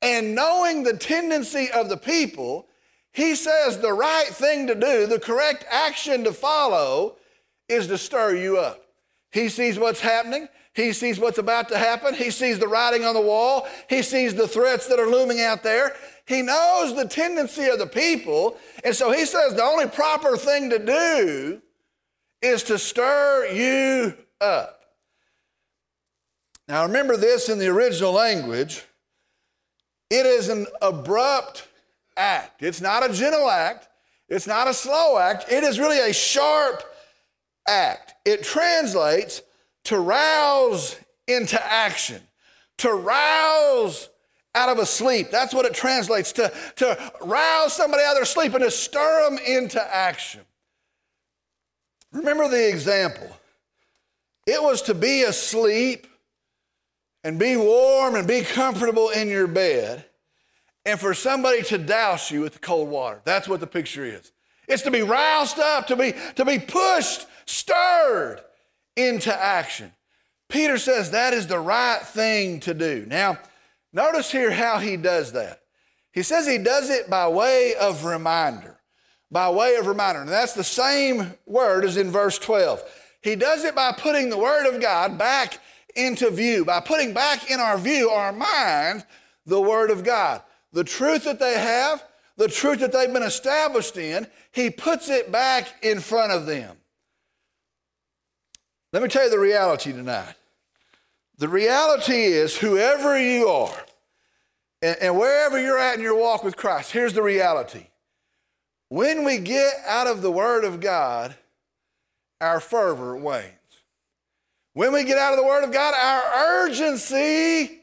and 0.00 0.34
knowing 0.34 0.82
the 0.82 0.96
tendency 0.96 1.70
of 1.70 1.90
the 1.90 1.98
people, 1.98 2.66
he 3.12 3.34
says 3.34 3.78
the 3.78 3.92
right 3.92 4.28
thing 4.28 4.66
to 4.66 4.74
do, 4.74 5.06
the 5.06 5.20
correct 5.20 5.66
action 5.70 6.24
to 6.24 6.32
follow, 6.32 7.16
is 7.68 7.88
to 7.88 7.98
stir 7.98 8.36
you 8.36 8.56
up. 8.56 8.86
He 9.30 9.50
sees 9.50 9.78
what's 9.78 10.00
happening. 10.00 10.48
He 10.72 10.94
sees 10.94 11.20
what's 11.20 11.36
about 11.36 11.68
to 11.68 11.78
happen. 11.78 12.14
He 12.14 12.30
sees 12.30 12.58
the 12.58 12.68
writing 12.68 13.04
on 13.04 13.14
the 13.14 13.20
wall. 13.20 13.68
He 13.90 14.00
sees 14.00 14.34
the 14.34 14.48
threats 14.48 14.86
that 14.86 14.98
are 14.98 15.10
looming 15.10 15.42
out 15.42 15.62
there. 15.62 15.94
He 16.24 16.40
knows 16.40 16.96
the 16.96 17.06
tendency 17.06 17.66
of 17.66 17.78
the 17.78 17.86
people. 17.86 18.56
And 18.82 18.94
so 18.96 19.12
he 19.12 19.26
says 19.26 19.54
the 19.54 19.62
only 19.62 19.88
proper 19.88 20.38
thing 20.38 20.70
to 20.70 20.78
do 20.78 21.60
is 22.40 22.62
to 22.64 22.78
stir 22.78 23.50
you 23.52 24.16
up. 24.40 24.77
Now 26.68 26.84
remember 26.84 27.16
this 27.16 27.48
in 27.48 27.58
the 27.58 27.68
original 27.68 28.12
language 28.12 28.84
it 30.10 30.24
is 30.24 30.48
an 30.48 30.66
abrupt 30.80 31.68
act, 32.16 32.62
it's 32.62 32.80
not 32.80 33.08
a 33.08 33.12
gentle 33.12 33.50
act, 33.50 33.88
it's 34.28 34.46
not 34.46 34.68
a 34.68 34.74
slow 34.74 35.18
act, 35.18 35.50
it 35.50 35.64
is 35.64 35.78
really 35.78 35.98
a 35.98 36.12
sharp 36.12 36.82
act. 37.66 38.14
It 38.24 38.42
translates 38.42 39.42
to 39.84 39.98
rouse 39.98 40.98
into 41.26 41.62
action, 41.64 42.20
to 42.78 42.90
rouse 42.92 44.08
out 44.54 44.70
of 44.70 44.78
a 44.78 44.86
sleep. 44.86 45.30
That's 45.30 45.54
what 45.54 45.66
it 45.66 45.74
translates 45.74 46.32
to, 46.32 46.52
to 46.76 47.12
rouse 47.20 47.74
somebody 47.74 48.02
out 48.02 48.12
of 48.12 48.16
their 48.16 48.24
sleep 48.24 48.54
and 48.54 48.64
to 48.64 48.70
stir 48.70 49.28
them 49.28 49.38
into 49.46 49.94
action. 49.94 50.40
Remember 52.12 52.48
the 52.48 52.68
example. 52.68 53.28
It 54.46 54.62
was 54.62 54.82
to 54.82 54.94
be 54.94 55.22
asleep 55.22 56.06
and 57.24 57.38
be 57.38 57.56
warm 57.56 58.14
and 58.14 58.26
be 58.26 58.42
comfortable 58.42 59.10
in 59.10 59.28
your 59.28 59.46
bed 59.46 60.04
and 60.84 60.98
for 60.98 61.14
somebody 61.14 61.62
to 61.62 61.78
douse 61.78 62.30
you 62.30 62.40
with 62.40 62.54
the 62.54 62.58
cold 62.58 62.88
water. 62.88 63.20
That's 63.24 63.48
what 63.48 63.60
the 63.60 63.66
picture 63.66 64.04
is. 64.04 64.32
It's 64.68 64.82
to 64.82 64.90
be 64.90 65.02
roused 65.02 65.58
up, 65.58 65.86
to 65.88 65.96
be, 65.96 66.14
to 66.36 66.44
be 66.44 66.58
pushed, 66.58 67.26
stirred 67.46 68.40
into 68.96 69.34
action. 69.34 69.92
Peter 70.48 70.78
says 70.78 71.10
that 71.10 71.32
is 71.32 71.46
the 71.46 71.58
right 71.58 72.00
thing 72.02 72.60
to 72.60 72.74
do. 72.74 73.04
Now, 73.06 73.38
notice 73.92 74.30
here 74.30 74.50
how 74.50 74.78
he 74.78 74.96
does 74.96 75.32
that. 75.32 75.60
He 76.12 76.22
says 76.22 76.46
he 76.46 76.58
does 76.58 76.90
it 76.90 77.10
by 77.10 77.28
way 77.28 77.74
of 77.80 78.04
reminder. 78.04 78.78
By 79.30 79.50
way 79.50 79.76
of 79.76 79.86
reminder. 79.86 80.22
And 80.22 80.28
that's 80.30 80.54
the 80.54 80.64
same 80.64 81.34
word 81.46 81.84
as 81.84 81.96
in 81.96 82.10
verse 82.10 82.38
12. 82.38 82.82
He 83.20 83.36
does 83.36 83.64
it 83.64 83.74
by 83.74 83.92
putting 83.92 84.30
the 84.30 84.38
Word 84.38 84.66
of 84.72 84.80
God 84.80 85.18
back 85.18 85.58
into 85.98 86.30
view, 86.30 86.64
by 86.64 86.80
putting 86.80 87.12
back 87.12 87.50
in 87.50 87.60
our 87.60 87.76
view, 87.76 88.10
our 88.10 88.32
mind, 88.32 89.04
the 89.44 89.60
Word 89.60 89.90
of 89.90 90.04
God. 90.04 90.42
The 90.72 90.84
truth 90.84 91.24
that 91.24 91.40
they 91.40 91.58
have, 91.58 92.04
the 92.36 92.48
truth 92.48 92.80
that 92.80 92.92
they've 92.92 93.12
been 93.12 93.22
established 93.22 93.96
in, 93.96 94.26
He 94.52 94.70
puts 94.70 95.08
it 95.08 95.32
back 95.32 95.74
in 95.82 96.00
front 96.00 96.32
of 96.32 96.46
them. 96.46 96.76
Let 98.92 99.02
me 99.02 99.08
tell 99.08 99.24
you 99.24 99.30
the 99.30 99.38
reality 99.38 99.92
tonight. 99.92 100.34
The 101.38 101.48
reality 101.48 102.14
is, 102.14 102.56
whoever 102.56 103.20
you 103.20 103.48
are, 103.48 103.86
and, 104.80 104.96
and, 105.00 105.18
wherever 105.18 105.60
you're 105.60 105.78
at 105.78 105.96
in 105.96 106.00
your 106.00 106.16
walk 106.18 106.44
with 106.44 106.56
Christ, 106.56 106.92
here's 106.92 107.12
the 107.12 107.22
reality. 107.22 107.86
When 108.88 109.24
we 109.24 109.38
get 109.38 109.74
out 109.86 110.06
of 110.06 110.22
the 110.22 110.30
Word 110.30 110.64
of 110.64 110.80
God, 110.80 111.34
our 112.40 112.60
fervor 112.60 113.16
wanes. 113.16 113.57
When 114.78 114.92
we 114.92 115.02
get 115.02 115.18
out 115.18 115.32
of 115.32 115.40
the 115.40 115.44
Word 115.44 115.64
of 115.64 115.72
God, 115.72 115.92
our 115.92 116.66
urgency 116.66 117.80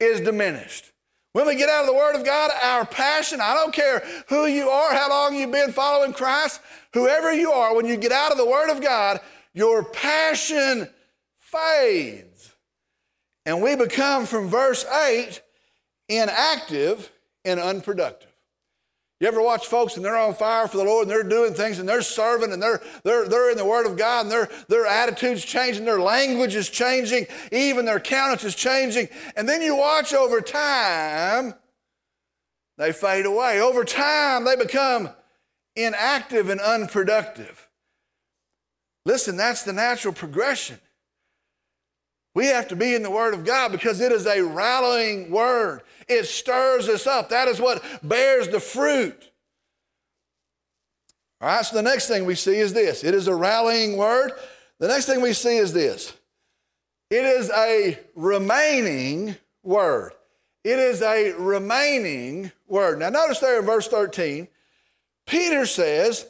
is 0.00 0.22
diminished. 0.22 0.90
When 1.34 1.46
we 1.46 1.54
get 1.54 1.68
out 1.68 1.82
of 1.82 1.86
the 1.86 1.94
Word 1.94 2.16
of 2.16 2.24
God, 2.24 2.50
our 2.62 2.86
passion, 2.86 3.42
I 3.42 3.52
don't 3.52 3.74
care 3.74 4.02
who 4.30 4.46
you 4.46 4.70
are, 4.70 4.94
how 4.94 5.10
long 5.10 5.36
you've 5.36 5.52
been 5.52 5.70
following 5.70 6.14
Christ, 6.14 6.62
whoever 6.94 7.30
you 7.30 7.52
are, 7.52 7.76
when 7.76 7.84
you 7.84 7.98
get 7.98 8.10
out 8.10 8.32
of 8.32 8.38
the 8.38 8.46
Word 8.46 8.70
of 8.70 8.80
God, 8.80 9.20
your 9.52 9.84
passion 9.84 10.88
fades. 11.38 12.54
And 13.44 13.60
we 13.62 13.76
become, 13.76 14.24
from 14.24 14.48
verse 14.48 14.86
8, 14.86 15.42
inactive 16.08 17.12
and 17.44 17.60
unproductive. 17.60 18.31
You 19.22 19.28
ever 19.28 19.40
watch 19.40 19.68
folks 19.68 19.94
and 19.94 20.04
they're 20.04 20.16
on 20.16 20.34
fire 20.34 20.66
for 20.66 20.78
the 20.78 20.82
Lord 20.82 21.06
and 21.06 21.10
they're 21.12 21.22
doing 21.22 21.54
things 21.54 21.78
and 21.78 21.88
they're 21.88 22.02
serving 22.02 22.52
and 22.52 22.60
they're, 22.60 22.82
they're, 23.04 23.28
they're 23.28 23.52
in 23.52 23.56
the 23.56 23.64
Word 23.64 23.86
of 23.86 23.96
God 23.96 24.22
and 24.22 24.32
their, 24.32 24.48
their 24.66 24.84
attitude's 24.84 25.44
changing, 25.44 25.84
their 25.84 26.00
language 26.00 26.56
is 26.56 26.68
changing, 26.68 27.26
even 27.52 27.84
their 27.84 28.00
countenance 28.00 28.42
is 28.42 28.56
changing. 28.56 29.08
And 29.36 29.48
then 29.48 29.62
you 29.62 29.76
watch 29.76 30.12
over 30.12 30.40
time, 30.40 31.54
they 32.78 32.90
fade 32.90 33.24
away. 33.24 33.60
Over 33.60 33.84
time, 33.84 34.44
they 34.44 34.56
become 34.56 35.08
inactive 35.76 36.48
and 36.48 36.60
unproductive. 36.60 37.68
Listen, 39.06 39.36
that's 39.36 39.62
the 39.62 39.72
natural 39.72 40.12
progression. 40.12 40.80
We 42.34 42.46
have 42.46 42.68
to 42.68 42.76
be 42.76 42.94
in 42.94 43.02
the 43.02 43.10
Word 43.10 43.34
of 43.34 43.44
God 43.44 43.72
because 43.72 44.00
it 44.00 44.10
is 44.10 44.26
a 44.26 44.42
rallying 44.42 45.30
word. 45.30 45.82
It 46.08 46.24
stirs 46.24 46.88
us 46.88 47.06
up. 47.06 47.28
That 47.28 47.48
is 47.48 47.60
what 47.60 47.84
bears 48.02 48.48
the 48.48 48.60
fruit. 48.60 49.30
All 51.40 51.48
right, 51.48 51.64
so 51.64 51.76
the 51.76 51.82
next 51.82 52.08
thing 52.08 52.24
we 52.24 52.34
see 52.34 52.56
is 52.56 52.72
this 52.72 53.04
it 53.04 53.14
is 53.14 53.28
a 53.28 53.34
rallying 53.34 53.96
word. 53.96 54.32
The 54.78 54.88
next 54.88 55.06
thing 55.06 55.20
we 55.20 55.32
see 55.32 55.58
is 55.58 55.72
this 55.72 56.14
it 57.10 57.24
is 57.24 57.50
a 57.50 57.98
remaining 58.14 59.36
word. 59.62 60.12
It 60.64 60.78
is 60.78 61.02
a 61.02 61.32
remaining 61.32 62.52
word. 62.68 63.00
Now, 63.00 63.10
notice 63.10 63.40
there 63.40 63.58
in 63.58 63.66
verse 63.66 63.88
13, 63.88 64.46
Peter 65.26 65.66
says, 65.66 66.26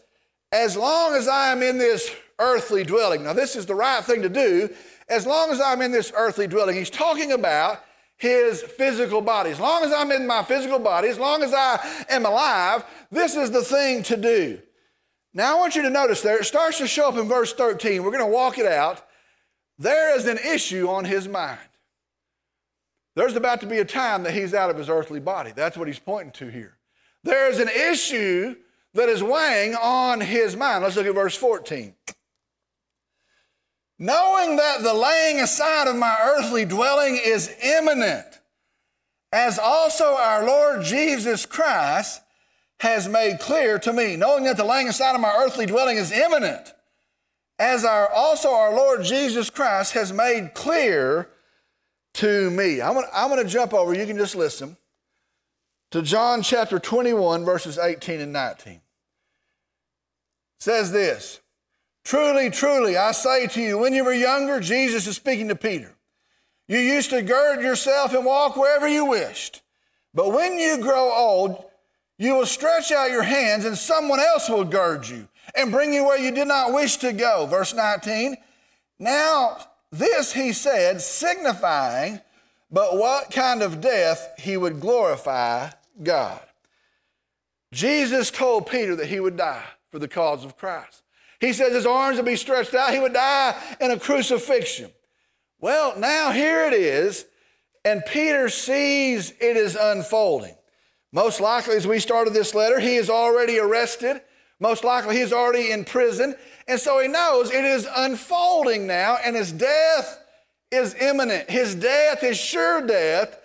As 0.51 0.77
long 0.77 1.15
as 1.15 1.29
I 1.29 1.53
am 1.53 1.63
in 1.63 1.77
this 1.79 2.11
earthly 2.39 2.83
dwelling. 2.83 3.25
Now, 3.25 3.33
this 3.33 3.57
is 3.57 3.67
the 3.67 3.75
right 3.75 4.03
thing 4.03 4.23
to 4.23 4.29
do 4.29 4.71
as 5.13 5.27
long 5.27 5.51
as 5.51 5.61
I'm 5.61 5.83
in 5.83 5.93
this 5.93 6.11
earthly 6.17 6.47
dwelling. 6.47 6.77
He's 6.77 6.91
talking 6.91 7.33
about 7.33 7.85
his 8.17 8.63
physical 8.63 9.21
body. 9.21 9.51
As 9.51 9.61
long 9.61 9.85
as 9.85 9.93
I'm 9.93 10.11
in 10.11 10.27
my 10.27 10.43
physical 10.43 10.79
body, 10.79 11.09
as 11.09 11.19
long 11.19 11.43
as 11.43 11.53
I 11.53 12.05
am 12.09 12.25
alive, 12.25 12.85
this 13.11 13.37
is 13.37 13.51
the 13.51 13.63
thing 13.63 14.03
to 14.05 14.17
do. 14.17 14.61
Now, 15.35 15.57
I 15.57 15.61
want 15.61 15.77
you 15.77 15.83
to 15.83 15.91
notice 15.91 16.23
there, 16.23 16.39
it 16.39 16.45
starts 16.45 16.79
to 16.79 16.87
show 16.87 17.09
up 17.09 17.17
in 17.17 17.29
verse 17.29 17.53
13. 17.53 18.03
We're 18.03 18.11
going 18.11 18.25
to 18.25 18.27
walk 18.27 18.59
it 18.59 18.67
out. 18.67 19.05
There 19.79 20.17
is 20.17 20.27
an 20.27 20.39
issue 20.39 20.89
on 20.89 21.05
his 21.05 21.29
mind. 21.29 21.59
There's 23.15 23.37
about 23.37 23.61
to 23.61 23.67
be 23.67 23.79
a 23.79 23.85
time 23.85 24.23
that 24.23 24.33
he's 24.33 24.55
out 24.55 24.71
of 24.71 24.79
his 24.79 24.89
earthly 24.89 25.21
body. 25.21 25.53
That's 25.55 25.77
what 25.77 25.89
he's 25.89 25.99
pointing 25.99 26.33
to 26.33 26.49
here. 26.49 26.77
There 27.25 27.51
is 27.51 27.59
an 27.59 27.69
issue 27.69 28.57
that 28.95 29.09
is 29.09 29.23
weighing 29.23 29.75
on 29.75 30.21
his 30.21 30.57
mind. 30.57 30.85
Let's 30.85 30.97
look 30.97 31.07
at 31.07 31.15
verse 31.15 31.37
14 31.37 31.95
knowing 34.03 34.57
that 34.57 34.83
the 34.83 34.93
laying 34.93 35.39
aside 35.39 35.87
of 35.87 35.95
my 35.95 36.19
earthly 36.21 36.65
dwelling 36.65 37.17
is 37.25 37.55
imminent, 37.63 38.41
as 39.31 39.61
also 39.61 40.17
our 40.17 40.45
Lord 40.45 40.83
Jesus 40.83 41.47
Christ 41.47 42.21
has 42.81 43.07
made 43.07 43.39
clear 43.39 43.79
to 43.79 43.93
me, 43.93 44.17
knowing 44.17 44.43
that 44.43 44.57
the 44.57 44.65
laying 44.65 44.89
aside 44.89 45.15
of 45.15 45.21
my 45.21 45.33
earthly 45.33 45.67
dwelling 45.67 45.99
is 45.99 46.11
imminent, 46.11 46.75
as 47.61 47.85
our 47.85 48.13
also 48.13 48.53
our 48.53 48.75
Lord 48.75 49.05
Jesus 49.05 49.51
Christ 49.51 49.93
has 49.93 50.13
made 50.13 50.53
clear 50.53 51.29
to 52.15 52.51
me. 52.51 52.83
I'm 52.83 52.95
gonna, 52.95 53.07
I'm 53.15 53.29
gonna 53.29 53.45
jump 53.45 53.73
over, 53.73 53.95
you 53.95 54.05
can 54.05 54.19
just 54.19 54.35
listen, 54.35 54.77
to 55.93 56.03
John 56.03 56.43
chapter 56.43 56.81
21, 56.81 57.45
verses 57.45 57.79
18 57.79 58.21
and 58.21 58.33
19. 58.33 58.73
It 58.73 58.81
says 60.59 60.91
this 60.91 61.39
Truly, 62.05 62.51
truly, 62.51 62.97
I 62.97 63.13
say 63.13 63.47
to 63.49 63.61
you, 63.61 63.79
when 63.79 63.95
you 63.95 64.05
were 64.05 64.13
younger, 64.13 64.61
Jesus 64.61 65.07
is 65.07 65.17
speaking 65.17 65.49
to 65.49 65.55
Peter. 65.55 65.95
You 66.69 66.79
used 66.79 67.11
to 67.11 67.23
gird 67.23 67.61
yourself 67.61 68.15
and 68.15 68.25
walk 68.25 68.57
wherever 68.57 68.89
you 68.89 69.05
wished. 69.05 69.63
But 70.15 70.33
when 70.33 70.59
you 70.59 70.79
grow 70.79 71.13
old, 71.13 71.65
you 72.19 72.35
will 72.35 72.47
stretch 72.47 72.93
out 72.93 73.11
your 73.11 73.23
hands 73.23 73.65
and 73.65 73.77
someone 73.77 74.21
else 74.21 74.49
will 74.49 74.65
gird 74.65 75.09
you 75.09 75.29
and 75.55 75.73
bring 75.73 75.93
you 75.93 76.05
where 76.05 76.19
you 76.19 76.31
did 76.31 76.49
not 76.49 76.73
wish 76.73 76.97
to 76.99 77.13
go. 77.13 77.47
Verse 77.47 77.75
19. 77.75 78.37
Now, 78.99 79.59
this 79.91 80.33
he 80.33 80.53
said, 80.53 81.01
signifying, 81.01 82.21
but 82.71 82.97
what 82.97 83.31
kind 83.31 83.63
of 83.63 83.81
death 83.81 84.33
he 84.39 84.57
would 84.57 84.81
glorify 84.81 85.71
God. 86.03 86.41
Jesus 87.73 88.31
told 88.31 88.67
Peter 88.67 88.97
that 88.97 89.09
he 89.09 89.21
would 89.21 89.37
die 89.37 89.65
for 89.91 89.99
the 89.99 90.09
cause 90.09 90.45
of 90.45 90.57
Christ. 90.57 91.02
He 91.43 91.53
says 91.53 91.73
his 91.73 91.87
arms 91.87 92.19
would 92.19 92.25
be 92.25 92.37
stretched 92.37 92.73
out. 92.73 92.95
He 92.95 93.01
would 93.01 93.15
die 93.15 93.61
in 93.81 93.91
a 93.91 93.99
crucifixion. 93.99 94.93
Well, 95.59 95.99
now 95.99 96.31
here 96.31 96.65
it 96.67 96.73
is, 96.73 97.27
and 97.85 98.07
Peter 98.07 98.49
sees 98.49 99.33
it 99.41 99.57
is 99.57 99.75
unfolding. 99.75 100.55
Most 101.13 101.41
likely, 101.41 101.75
as 101.75 101.85
we 101.85 101.99
started 101.99 102.33
this 102.33 102.55
letter, 102.55 102.79
he 102.79 102.95
is 102.95 103.11
already 103.11 103.59
arrested. 103.59 104.21
Most 104.61 104.85
likely, 104.85 105.17
he's 105.17 105.33
already 105.33 105.73
in 105.73 105.85
prison. 105.85 106.37
And 106.69 106.79
so 106.79 107.01
he 107.01 107.09
knows 107.09 107.51
it 107.51 107.65
is 107.65 107.89
unfolding 107.97 108.87
now, 108.87 109.19
and 109.25 109.35
his 109.35 109.51
death 109.51 110.21
is 110.71 110.95
imminent. 110.95 111.51
His 111.51 111.75
death, 111.75 112.21
his 112.21 112.39
sure 112.39 112.87
death, 112.87 113.37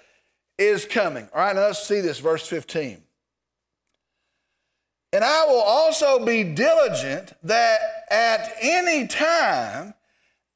is 0.59 0.85
coming. 0.85 1.27
All 1.33 1.41
right, 1.41 1.55
now 1.55 1.63
let's 1.63 1.87
see 1.87 2.01
this, 2.01 2.19
verse 2.19 2.47
15. 2.47 3.01
And 5.13 5.23
I 5.23 5.45
will 5.45 5.61
also 5.61 6.23
be 6.25 6.43
diligent 6.43 7.33
that 7.43 7.79
at 8.11 8.55
any 8.61 9.07
time 9.07 9.93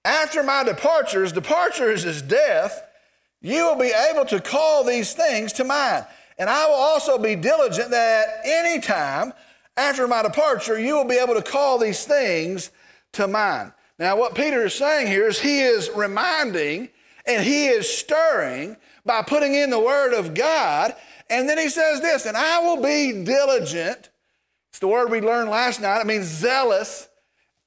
after 0.04 0.44
my 0.44 0.64
departures, 0.64 1.32
departure 1.32 1.92
is 1.92 2.22
death, 2.22 2.84
you 3.42 3.66
will 3.66 3.78
be 3.78 3.94
able 4.12 4.26
to 4.26 4.40
call 4.40 4.84
these 4.84 5.14
things 5.14 5.54
to 5.54 5.64
mind. 5.64 6.06
And 6.38 6.50
I 6.50 6.68
will 6.68 6.76
also 6.76 7.18
be 7.18 7.36
diligent 7.36 7.92
that 7.92 8.28
at 8.28 8.42
any 8.46 8.82
time 8.82 9.34
after 9.78 10.08
my 10.08 10.22
departure, 10.22 10.80
you 10.80 10.96
will 10.96 11.06
be 11.06 11.18
able 11.18 11.36
to 11.36 11.42
call 11.42 11.78
these 11.78 12.04
things 12.06 12.72
to 13.14 13.28
mind. 13.28 13.72
Now, 14.00 14.18
what 14.18 14.36
Peter 14.36 14.66
is 14.66 14.74
saying 14.74 15.08
here 15.08 15.28
is 15.28 15.40
he 15.40 15.62
is 15.62 15.90
reminding 15.96 16.90
and 17.26 17.44
he 17.44 17.68
is 17.68 17.88
stirring 17.88 18.76
by 19.06 19.22
putting 19.22 19.54
in 19.54 19.70
the 19.70 19.80
word 19.80 20.14
of 20.14 20.34
God. 20.34 20.96
And 21.30 21.48
then 21.48 21.58
he 21.58 21.70
says 21.70 22.02
this, 22.02 22.26
and 22.26 22.36
I 22.36 22.60
will 22.60 22.82
be 22.82 23.24
diligent 23.24 24.10
it's 24.72 24.80
the 24.80 24.88
word 24.88 25.12
we 25.12 25.20
learned 25.20 25.50
last 25.50 25.82
night. 25.82 26.00
It 26.00 26.08
means 26.08 26.26
zealous, 26.26 27.10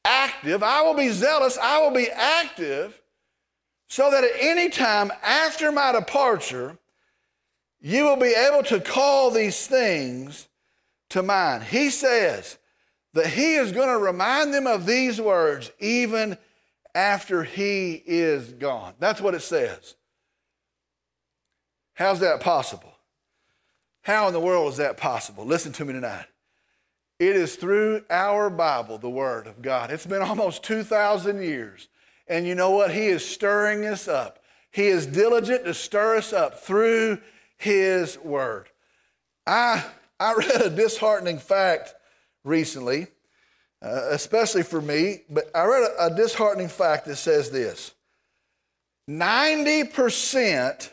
active. 0.07 0.62
I 0.62 0.81
will 0.81 0.95
be 0.95 1.11
zealous, 1.11 1.59
I 1.59 1.79
will 1.81 1.90
be 1.90 2.09
active, 2.11 2.99
so 3.88 4.11
that 4.11 4.25
at 4.25 4.31
any 4.40 4.71
time 4.71 5.12
after 5.23 5.71
my 5.71 5.93
departure, 5.93 6.79
you 7.79 8.05
will 8.05 8.17
be 8.17 8.35
able 8.35 8.62
to 8.64 8.81
call 8.81 9.31
these 9.31 9.67
things 9.67 10.49
to 11.11 11.23
mind. 11.23 11.64
He 11.64 11.90
says 11.90 12.57
that 13.12 13.27
he 13.27 13.57
is 13.57 13.71
going 13.71 13.88
to 13.88 13.99
remind 13.99 14.55
them 14.55 14.67
of 14.67 14.87
these 14.87 15.21
words 15.21 15.71
even 15.79 16.38
after 16.95 17.45
he 17.45 18.03
is 18.07 18.55
gone. 18.55 18.95
That's 18.99 19.21
what 19.21 19.35
it 19.35 19.43
says. 19.43 19.95
How's 21.93 22.21
that 22.21 22.40
possible? 22.40 22.95
How 24.01 24.27
in 24.27 24.33
the 24.33 24.40
world 24.40 24.73
is 24.73 24.79
that 24.79 24.97
possible? 24.97 25.45
Listen 25.45 25.73
to 25.75 25.85
me 25.85 25.93
tonight. 25.93 26.27
It 27.18 27.37
is 27.37 27.57
through 27.57 28.05
our 28.11 28.50
Bible, 28.50 28.98
the 28.98 29.11
Word 29.11 29.46
of 29.46 29.62
God. 29.62 29.90
It's 29.90 30.07
been 30.07 30.22
almost 30.22 30.62
2,000 30.64 31.42
years. 31.42 31.88
And 32.27 32.46
you 32.46 32.55
know 32.55 32.70
what? 32.70 32.92
He 32.92 33.07
is 33.07 33.24
stirring 33.24 33.87
us 33.87 34.09
up. 34.09 34.42
He 34.70 34.87
is 34.87 35.07
diligent 35.07 35.64
to 35.64 35.74
stir 35.74 36.16
us 36.16 36.33
up 36.33 36.61
through 36.61 37.18
His 37.57 38.18
Word. 38.18 38.68
I, 39.46 39.85
I 40.18 40.35
read 40.38 40.61
a 40.61 40.70
disheartening 40.70 41.38
fact 41.38 41.94
recently, 42.42 43.07
uh, 43.83 44.09
especially 44.11 44.62
for 44.62 44.81
me, 44.81 45.20
but 45.31 45.44
I 45.55 45.64
read 45.64 45.90
a, 45.98 46.07
a 46.07 46.16
disheartening 46.16 46.68
fact 46.68 47.07
that 47.07 47.16
says 47.16 47.50
this 47.50 47.92
90% 49.09 50.90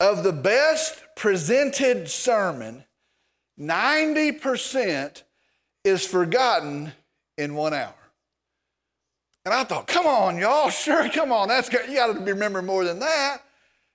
of 0.00 0.24
the 0.24 0.32
best 0.32 1.02
presented 1.14 2.08
sermon, 2.08 2.84
90% 3.58 5.22
is 5.84 6.04
forgotten 6.04 6.92
in 7.38 7.54
one 7.54 7.72
hour. 7.74 7.94
And 9.44 9.54
I 9.54 9.64
thought, 9.64 9.86
come 9.86 10.06
on, 10.06 10.38
y'all, 10.38 10.70
sure, 10.70 11.08
come 11.08 11.32
on, 11.32 11.48
that's 11.48 11.68
good. 11.68 11.88
You 11.88 11.96
got 11.96 12.12
to 12.12 12.20
be 12.20 12.32
remember 12.32 12.62
more 12.62 12.84
than 12.84 12.98
that. 12.98 13.38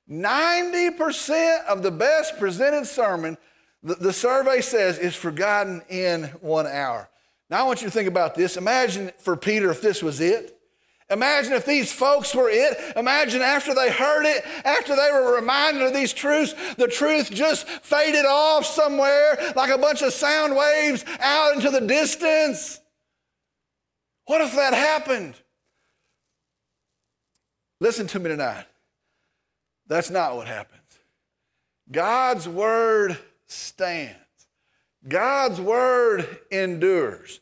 90% 0.09 1.65
of 1.65 1.83
the 1.83 1.91
best 1.91 2.37
presented 2.39 2.85
sermon, 2.85 3.37
the, 3.83 3.95
the 3.95 4.13
survey 4.13 4.61
says, 4.61 4.97
is 4.97 5.15
forgotten 5.15 5.81
in 5.89 6.23
one 6.41 6.67
hour. 6.67 7.09
Now 7.49 7.61
I 7.61 7.63
want 7.63 7.81
you 7.81 7.87
to 7.87 7.91
think 7.91 8.07
about 8.07 8.35
this. 8.35 8.57
Imagine 8.57 9.11
for 9.19 9.35
Peter 9.35 9.69
if 9.69 9.81
this 9.81 10.01
was 10.01 10.21
it. 10.21 10.57
Imagine 11.11 11.51
if 11.53 11.65
these 11.65 11.91
folks 11.91 12.33
were 12.33 12.49
it. 12.49 12.77
Imagine 12.95 13.41
after 13.41 13.75
they 13.75 13.91
heard 13.91 14.25
it, 14.25 14.45
after 14.63 14.95
they 14.95 15.09
were 15.11 15.35
reminded 15.35 15.83
of 15.83 15.93
these 15.93 16.13
truths, 16.13 16.55
the 16.75 16.87
truth 16.87 17.29
just 17.29 17.67
faded 17.67 18.25
off 18.25 18.65
somewhere 18.65 19.37
like 19.55 19.69
a 19.69 19.77
bunch 19.77 20.01
of 20.01 20.13
sound 20.13 20.55
waves 20.55 21.03
out 21.19 21.53
into 21.53 21.69
the 21.69 21.81
distance. 21.81 22.79
What 24.25 24.39
if 24.39 24.55
that 24.55 24.73
happened? 24.73 25.35
Listen 27.81 28.07
to 28.07 28.19
me 28.19 28.29
tonight. 28.29 28.65
That's 29.87 30.09
not 30.09 30.37
what 30.37 30.47
happens. 30.47 30.79
God's 31.91 32.47
word 32.47 33.17
stands. 33.47 34.15
God's 35.05 35.59
word 35.59 36.39
endures. 36.51 37.41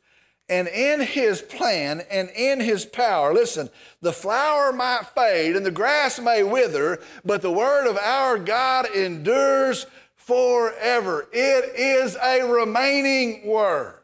And 0.50 0.68
in 0.68 1.02
his 1.02 1.44
plan 1.44 2.02
and 2.10 2.30
in 2.32 2.60
his 2.60 2.84
power, 2.84 3.34
listen, 3.34 3.70
the 4.02 4.12
flower 4.12 4.74
might 4.74 5.06
fade 5.14 5.56
and 5.56 5.64
the 5.64 5.72
grass 5.72 6.20
may 6.20 6.42
wither, 6.42 7.00
but 7.24 7.44
the 7.44 7.52
word 7.52 7.88
of 7.88 7.98
our 7.98 8.40
God 8.40 8.88
endures 8.96 9.86
forever. 10.16 11.28
It 11.32 11.76
is 11.76 12.18
a 12.22 12.42
remaining 12.42 13.46
word. 13.46 13.96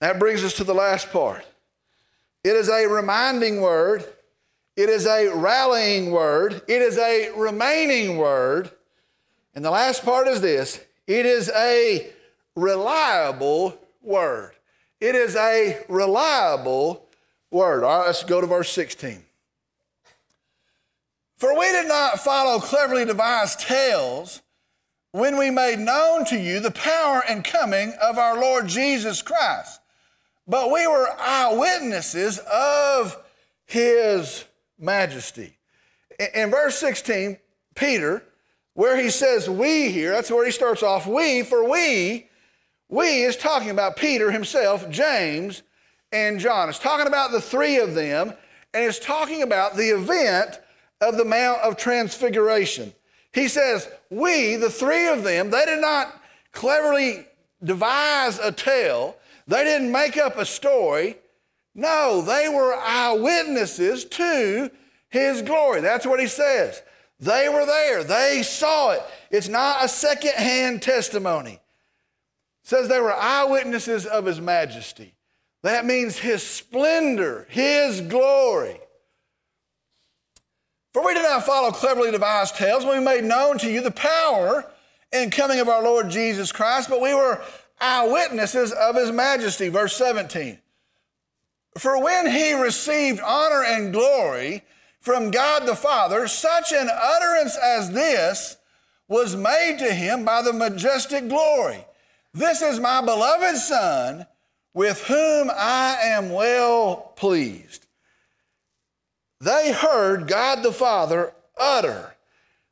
That 0.00 0.18
brings 0.18 0.42
us 0.42 0.54
to 0.54 0.64
the 0.64 0.74
last 0.74 1.10
part. 1.10 1.44
It 2.44 2.56
is 2.56 2.70
a 2.70 2.86
reminding 2.86 3.60
word, 3.60 4.06
it 4.76 4.88
is 4.88 5.06
a 5.06 5.28
rallying 5.34 6.12
word, 6.12 6.62
it 6.66 6.80
is 6.80 6.96
a 6.96 7.30
remaining 7.36 8.16
word. 8.16 8.70
And 9.54 9.64
the 9.64 9.70
last 9.70 10.04
part 10.04 10.28
is 10.28 10.40
this 10.40 10.80
it 11.06 11.26
is 11.26 11.50
a 11.50 12.10
reliable 12.54 13.78
word. 14.02 14.52
It 15.00 15.14
is 15.14 15.36
a 15.36 15.84
reliable 15.88 17.06
word. 17.50 17.84
All 17.84 18.00
right, 18.00 18.06
let's 18.06 18.24
go 18.24 18.40
to 18.40 18.46
verse 18.46 18.70
16. 18.72 19.22
For 21.36 21.56
we 21.56 21.66
did 21.70 21.86
not 21.86 22.18
follow 22.18 22.58
cleverly 22.58 23.04
devised 23.04 23.60
tales 23.60 24.42
when 25.12 25.38
we 25.38 25.50
made 25.50 25.78
known 25.78 26.24
to 26.26 26.36
you 26.36 26.60
the 26.60 26.70
power 26.70 27.22
and 27.28 27.44
coming 27.44 27.94
of 28.02 28.18
our 28.18 28.40
Lord 28.40 28.66
Jesus 28.66 29.22
Christ, 29.22 29.80
but 30.46 30.70
we 30.70 30.86
were 30.86 31.08
eyewitnesses 31.18 32.38
of 32.52 33.16
his 33.66 34.44
majesty. 34.78 35.56
In 36.34 36.50
verse 36.50 36.76
16, 36.78 37.38
Peter, 37.74 38.24
where 38.74 39.00
he 39.00 39.10
says 39.10 39.48
we 39.48 39.90
here, 39.90 40.10
that's 40.10 40.30
where 40.30 40.44
he 40.44 40.52
starts 40.52 40.82
off, 40.82 41.06
we, 41.06 41.42
for 41.42 41.68
we 41.68 42.27
we 42.88 43.22
is 43.22 43.36
talking 43.36 43.70
about 43.70 43.96
Peter 43.96 44.30
himself, 44.30 44.88
James, 44.90 45.62
and 46.12 46.40
John. 46.40 46.68
It's 46.68 46.78
talking 46.78 47.06
about 47.06 47.32
the 47.32 47.40
three 47.40 47.78
of 47.78 47.94
them, 47.94 48.32
and 48.72 48.84
it's 48.84 48.98
talking 48.98 49.42
about 49.42 49.76
the 49.76 49.90
event 49.90 50.60
of 51.00 51.16
the 51.16 51.24
Mount 51.24 51.60
of 51.60 51.76
Transfiguration. 51.76 52.92
He 53.32 53.48
says, 53.48 53.88
We, 54.10 54.56
the 54.56 54.70
three 54.70 55.08
of 55.08 55.22
them, 55.22 55.50
they 55.50 55.64
did 55.66 55.80
not 55.80 56.20
cleverly 56.52 57.26
devise 57.62 58.38
a 58.38 58.52
tale, 58.52 59.16
they 59.46 59.64
didn't 59.64 59.92
make 59.92 60.16
up 60.16 60.38
a 60.38 60.46
story. 60.46 61.16
No, 61.74 62.22
they 62.22 62.48
were 62.48 62.74
eyewitnesses 62.74 64.04
to 64.06 64.70
his 65.10 65.42
glory. 65.42 65.80
That's 65.80 66.06
what 66.06 66.18
he 66.18 66.26
says. 66.26 66.82
They 67.20 67.48
were 67.48 67.66
there, 67.66 68.02
they 68.02 68.42
saw 68.42 68.92
it. 68.92 69.02
It's 69.30 69.48
not 69.48 69.84
a 69.84 69.88
secondhand 69.88 70.82
testimony 70.82 71.60
says 72.68 72.86
they 72.86 73.00
were 73.00 73.14
eyewitnesses 73.14 74.04
of 74.04 74.26
his 74.26 74.42
majesty. 74.42 75.14
That 75.62 75.86
means 75.86 76.18
his 76.18 76.42
splendor, 76.42 77.46
his 77.48 78.02
glory. 78.02 78.78
For 80.92 81.02
we 81.02 81.14
did 81.14 81.22
not 81.22 81.46
follow 81.46 81.70
cleverly 81.70 82.10
devised 82.10 82.56
tales 82.56 82.84
when 82.84 82.98
we 82.98 83.04
made 83.04 83.24
known 83.24 83.56
to 83.58 83.70
you 83.70 83.80
the 83.80 83.90
power 83.90 84.70
and 85.14 85.32
coming 85.32 85.60
of 85.60 85.70
our 85.70 85.82
Lord 85.82 86.10
Jesus 86.10 86.52
Christ, 86.52 86.90
but 86.90 87.00
we 87.00 87.14
were 87.14 87.40
eyewitnesses 87.80 88.70
of 88.72 88.96
his 88.96 89.12
majesty. 89.12 89.70
Verse 89.70 89.96
17. 89.96 90.58
For 91.78 92.02
when 92.04 92.30
he 92.30 92.52
received 92.52 93.20
honor 93.20 93.64
and 93.64 93.94
glory 93.94 94.62
from 95.00 95.30
God 95.30 95.64
the 95.64 95.74
Father, 95.74 96.28
such 96.28 96.72
an 96.72 96.90
utterance 96.92 97.56
as 97.56 97.90
this 97.92 98.58
was 99.08 99.34
made 99.34 99.78
to 99.78 99.90
him 99.90 100.26
by 100.26 100.42
the 100.42 100.52
majestic 100.52 101.28
glory. 101.28 101.86
This 102.38 102.62
is 102.62 102.78
my 102.78 103.00
beloved 103.00 103.56
Son, 103.56 104.24
with 104.72 105.02
whom 105.02 105.50
I 105.50 105.98
am 106.02 106.30
well 106.30 107.12
pleased. 107.16 107.86
They 109.40 109.72
heard 109.72 110.28
God 110.28 110.62
the 110.62 110.72
Father 110.72 111.32
utter, 111.58 112.14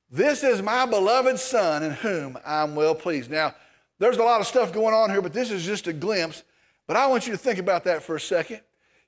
This 0.09 0.44
is 0.44 0.62
my 0.62 0.87
beloved 0.87 1.40
Son, 1.40 1.83
in 1.83 1.90
whom 1.90 2.38
I'm 2.46 2.76
well 2.76 2.94
pleased. 2.94 3.29
Now, 3.29 3.57
there's 3.98 4.18
a 4.18 4.22
lot 4.22 4.40
of 4.40 4.46
stuff 4.46 4.72
going 4.72 4.94
on 4.94 5.11
here, 5.11 5.20
but 5.20 5.33
this 5.33 5.50
is 5.50 5.64
just 5.64 5.88
a 5.88 5.92
glimpse. 5.92 6.44
But 6.87 6.96
I 6.96 7.09
want 7.09 7.26
you 7.26 7.33
to 7.33 7.38
think 7.38 7.59
about 7.59 7.83
that 7.85 8.05
for 8.05 8.14
a 8.14 8.20
second. 8.20 8.61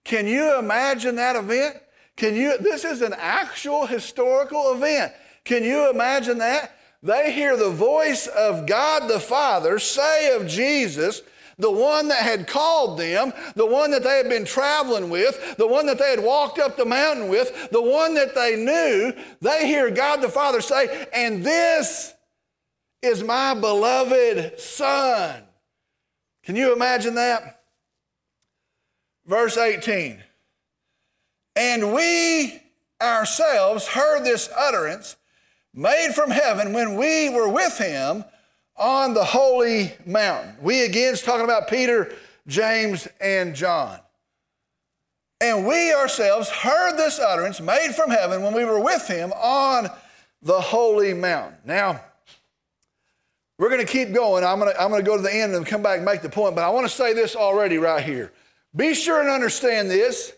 Can 0.02 0.26
you 0.26 0.58
imagine 0.58 1.14
that 1.16 1.36
event? 1.36 1.76
Can 2.16 2.34
you, 2.34 2.58
this 2.58 2.84
is 2.84 3.00
an 3.02 3.14
actual 3.16 3.86
historical 3.86 4.72
event. 4.72 5.12
Can 5.44 5.62
you 5.62 5.88
imagine 5.88 6.38
that? 6.38 6.77
They 7.02 7.32
hear 7.32 7.56
the 7.56 7.70
voice 7.70 8.26
of 8.26 8.66
God 8.66 9.08
the 9.08 9.20
Father 9.20 9.78
say 9.78 10.34
of 10.34 10.48
Jesus, 10.48 11.22
the 11.58 11.70
one 11.70 12.08
that 12.08 12.22
had 12.22 12.46
called 12.46 12.98
them, 12.98 13.32
the 13.54 13.66
one 13.66 13.90
that 13.90 14.02
they 14.02 14.16
had 14.16 14.28
been 14.28 14.44
traveling 14.44 15.10
with, 15.10 15.56
the 15.58 15.66
one 15.66 15.86
that 15.86 15.98
they 15.98 16.10
had 16.10 16.22
walked 16.22 16.58
up 16.58 16.76
the 16.76 16.84
mountain 16.84 17.28
with, 17.28 17.70
the 17.70 17.82
one 17.82 18.14
that 18.14 18.34
they 18.34 18.56
knew, 18.56 19.12
they 19.40 19.66
hear 19.66 19.90
God 19.90 20.20
the 20.20 20.28
Father 20.28 20.60
say, 20.60 21.08
And 21.12 21.44
this 21.44 22.14
is 23.02 23.22
my 23.22 23.54
beloved 23.54 24.58
Son. 24.60 25.42
Can 26.44 26.56
you 26.56 26.72
imagine 26.72 27.14
that? 27.16 27.62
Verse 29.26 29.56
18. 29.56 30.22
And 31.54 31.92
we 31.92 32.62
ourselves 33.02 33.86
heard 33.86 34.24
this 34.24 34.48
utterance 34.56 35.16
made 35.78 36.12
from 36.12 36.28
heaven 36.28 36.72
when 36.72 36.96
we 36.96 37.30
were 37.30 37.48
with 37.48 37.78
him 37.78 38.24
on 38.76 39.14
the 39.14 39.24
holy 39.24 39.92
mountain. 40.04 40.56
We 40.60 40.84
again 40.84 41.12
is 41.12 41.22
talking 41.22 41.44
about 41.44 41.68
Peter, 41.68 42.12
James, 42.48 43.06
and 43.20 43.54
John. 43.54 44.00
And 45.40 45.68
we 45.68 45.92
ourselves 45.94 46.48
heard 46.50 46.96
this 46.96 47.20
utterance 47.20 47.60
made 47.60 47.94
from 47.94 48.10
heaven 48.10 48.42
when 48.42 48.54
we 48.54 48.64
were 48.64 48.82
with 48.82 49.06
him 49.06 49.32
on 49.34 49.88
the 50.42 50.60
holy 50.60 51.14
mountain. 51.14 51.58
Now, 51.64 52.00
we're 53.56 53.70
going 53.70 53.84
to 53.84 53.92
keep 53.92 54.12
going. 54.12 54.42
I'm 54.42 54.58
going 54.58 54.72
to, 54.72 54.82
I'm 54.82 54.90
going 54.90 55.04
to 55.04 55.08
go 55.08 55.16
to 55.16 55.22
the 55.22 55.32
end 55.32 55.54
and 55.54 55.64
come 55.64 55.82
back 55.82 55.98
and 55.98 56.04
make 56.04 56.22
the 56.22 56.28
point, 56.28 56.56
but 56.56 56.64
I 56.64 56.70
want 56.70 56.88
to 56.88 56.92
say 56.92 57.12
this 57.12 57.36
already 57.36 57.78
right 57.78 58.02
here. 58.02 58.32
Be 58.74 58.94
sure 58.94 59.20
and 59.20 59.30
understand 59.30 59.88
this. 59.88 60.32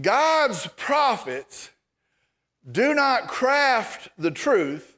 God's 0.00 0.68
prophets 0.76 1.70
do 2.70 2.94
not 2.94 3.28
craft 3.28 4.08
the 4.18 4.30
truth, 4.30 4.96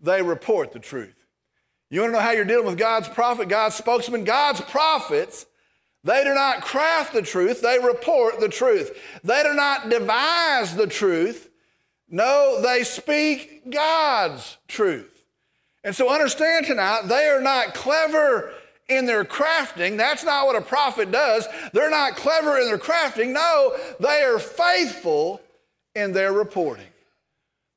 they 0.00 0.22
report 0.22 0.72
the 0.72 0.78
truth. 0.78 1.14
You 1.90 2.00
want 2.00 2.12
to 2.12 2.18
know 2.18 2.22
how 2.22 2.32
you're 2.32 2.44
dealing 2.44 2.66
with 2.66 2.78
God's 2.78 3.08
prophet, 3.08 3.48
God's 3.48 3.74
spokesman? 3.74 4.24
God's 4.24 4.60
prophets, 4.60 5.46
They 6.04 6.24
do 6.24 6.34
not 6.34 6.62
craft 6.62 7.12
the 7.12 7.22
truth, 7.22 7.60
they 7.60 7.78
report 7.78 8.40
the 8.40 8.48
truth. 8.48 8.98
They 9.22 9.42
do 9.42 9.54
not 9.54 9.90
devise 9.90 10.74
the 10.74 10.86
truth. 10.86 11.50
No, 12.08 12.60
they 12.62 12.84
speak 12.84 13.70
God's 13.70 14.56
truth. 14.66 15.24
And 15.84 15.94
so 15.94 16.12
understand 16.12 16.66
tonight, 16.66 17.02
they 17.06 17.26
are 17.26 17.40
not 17.40 17.74
clever 17.74 18.52
in 18.88 19.06
their 19.06 19.24
crafting. 19.24 19.96
That's 19.96 20.24
not 20.24 20.46
what 20.46 20.56
a 20.56 20.60
prophet 20.60 21.10
does. 21.10 21.46
They're 21.72 21.90
not 21.90 22.16
clever 22.16 22.58
in 22.58 22.66
their 22.66 22.78
crafting. 22.78 23.32
No, 23.32 23.76
they 24.00 24.22
are 24.22 24.38
faithful 24.38 25.40
in 25.94 26.12
their 26.12 26.32
reporting. 26.32 26.89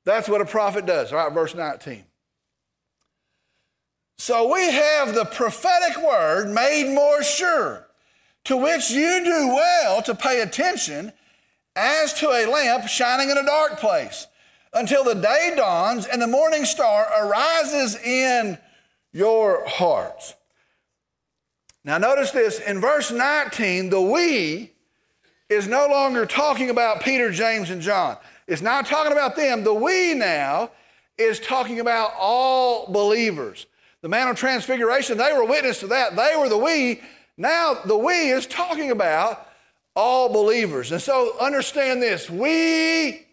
That's 0.05 0.27
what 0.27 0.41
a 0.41 0.45
prophet 0.45 0.85
does. 0.85 1.11
All 1.11 1.19
right, 1.19 1.33
verse 1.33 1.55
19. 1.55 2.03
So 4.17 4.53
we 4.53 4.71
have 4.71 5.15
the 5.15 5.25
prophetic 5.25 6.01
word 6.01 6.49
made 6.49 6.93
more 6.93 7.23
sure, 7.23 7.87
to 8.45 8.57
which 8.57 8.91
you 8.91 9.23
do 9.23 9.47
well 9.47 10.01
to 10.03 10.15
pay 10.15 10.41
attention 10.41 11.11
as 11.75 12.13
to 12.15 12.29
a 12.29 12.45
lamp 12.45 12.87
shining 12.87 13.29
in 13.29 13.37
a 13.37 13.45
dark 13.45 13.79
place, 13.79 14.27
until 14.73 15.03
the 15.03 15.15
day 15.15 15.53
dawns 15.55 16.05
and 16.05 16.21
the 16.21 16.27
morning 16.27 16.65
star 16.65 17.07
arises 17.19 17.95
in 17.97 18.57
your 19.11 19.67
hearts. 19.67 20.35
Now, 21.83 21.97
notice 21.97 22.31
this 22.31 22.59
in 22.59 22.79
verse 22.79 23.11
19, 23.11 23.89
the 23.89 24.01
we 24.01 24.71
is 25.49 25.67
no 25.67 25.87
longer 25.87 26.25
talking 26.25 26.69
about 26.69 27.01
Peter, 27.01 27.29
James, 27.29 27.69
and 27.69 27.81
John. 27.81 28.17
It's 28.47 28.61
not 28.61 28.85
talking 28.85 29.11
about 29.11 29.35
them. 29.35 29.63
The 29.63 29.73
we 29.73 30.13
now 30.13 30.71
is 31.17 31.39
talking 31.39 31.79
about 31.79 32.11
all 32.19 32.91
believers. 32.91 33.65
The 34.01 34.09
Mount 34.09 34.31
of 34.31 34.37
Transfiguration, 34.37 35.17
they 35.17 35.31
were 35.33 35.45
witness 35.45 35.79
to 35.79 35.87
that. 35.87 36.15
They 36.15 36.35
were 36.37 36.49
the 36.49 36.57
we. 36.57 37.01
Now, 37.37 37.79
the 37.85 37.97
we 37.97 38.29
is 38.29 38.45
talking 38.45 38.91
about 38.91 39.47
all 39.95 40.29
believers. 40.29 40.91
And 40.91 41.01
so, 41.01 41.37
understand 41.39 42.01
this 42.01 42.29
we 42.29 43.25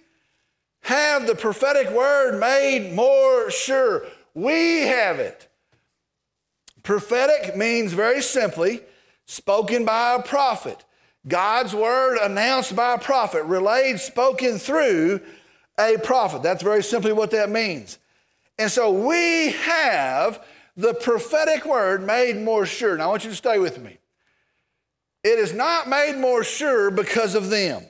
have 0.83 1.27
the 1.27 1.35
prophetic 1.35 1.91
word 1.91 2.39
made 2.39 2.93
more 2.93 3.51
sure. 3.51 4.07
We 4.35 4.83
have 4.83 5.19
it. 5.19 5.49
Prophetic 6.83 7.57
means 7.57 7.93
very 7.93 8.23
simply 8.23 8.81
spoken 9.27 9.85
by 9.85 10.15
a 10.15 10.23
prophet. 10.23 10.85
God's 11.29 11.75
word 11.75 12.19
announced 12.19 12.75
by 12.75 12.95
a 12.95 12.99
prophet, 12.99 13.45
relayed, 13.45 14.01
spoken 14.01 14.59
through 14.59 15.21
a 15.79 15.97
prophet. 15.99 16.43
That's 16.43 16.63
very 16.63 16.83
simply 16.83 17.13
what 17.13 17.31
that 17.33 17.51
means. 17.51 17.99
And 18.59 18.71
so 18.71 18.91
we 18.91 19.53
have 19.53 20.45
the 20.77 20.95
prophetic 20.95 21.65
word 21.65 22.07
made 22.07 22.37
more 22.37 22.67
sure. 22.67 22.97
Now 22.97 23.05
I 23.05 23.07
want 23.09 23.25
you 23.25 23.31
to 23.31 23.37
stay 23.37 23.59
with 23.59 23.79
me. 23.79 23.99
It 25.23 25.39
is 25.39 25.53
not 25.53 25.89
made 25.89 26.17
more 26.17 26.43
sure 26.43 26.91
because 26.91 27.35
of 27.35 27.51
them. 27.51 27.85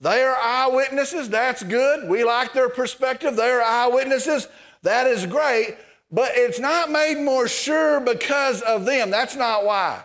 They 0.00 0.22
are 0.22 0.36
eyewitnesses. 0.36 1.30
That's 1.30 1.62
good. 1.62 2.08
We 2.08 2.24
like 2.24 2.52
their 2.52 2.68
perspective. 2.68 3.36
They 3.36 3.48
are 3.48 3.62
eyewitnesses. 3.62 4.46
That 4.82 5.06
is 5.06 5.24
great. 5.24 5.76
But 6.12 6.32
it's 6.34 6.60
not 6.60 6.90
made 6.90 7.18
more 7.18 7.48
sure 7.48 8.00
because 8.00 8.60
of 8.60 8.84
them. 8.84 9.10
That's 9.10 9.36
not 9.36 9.64
why. 9.64 10.02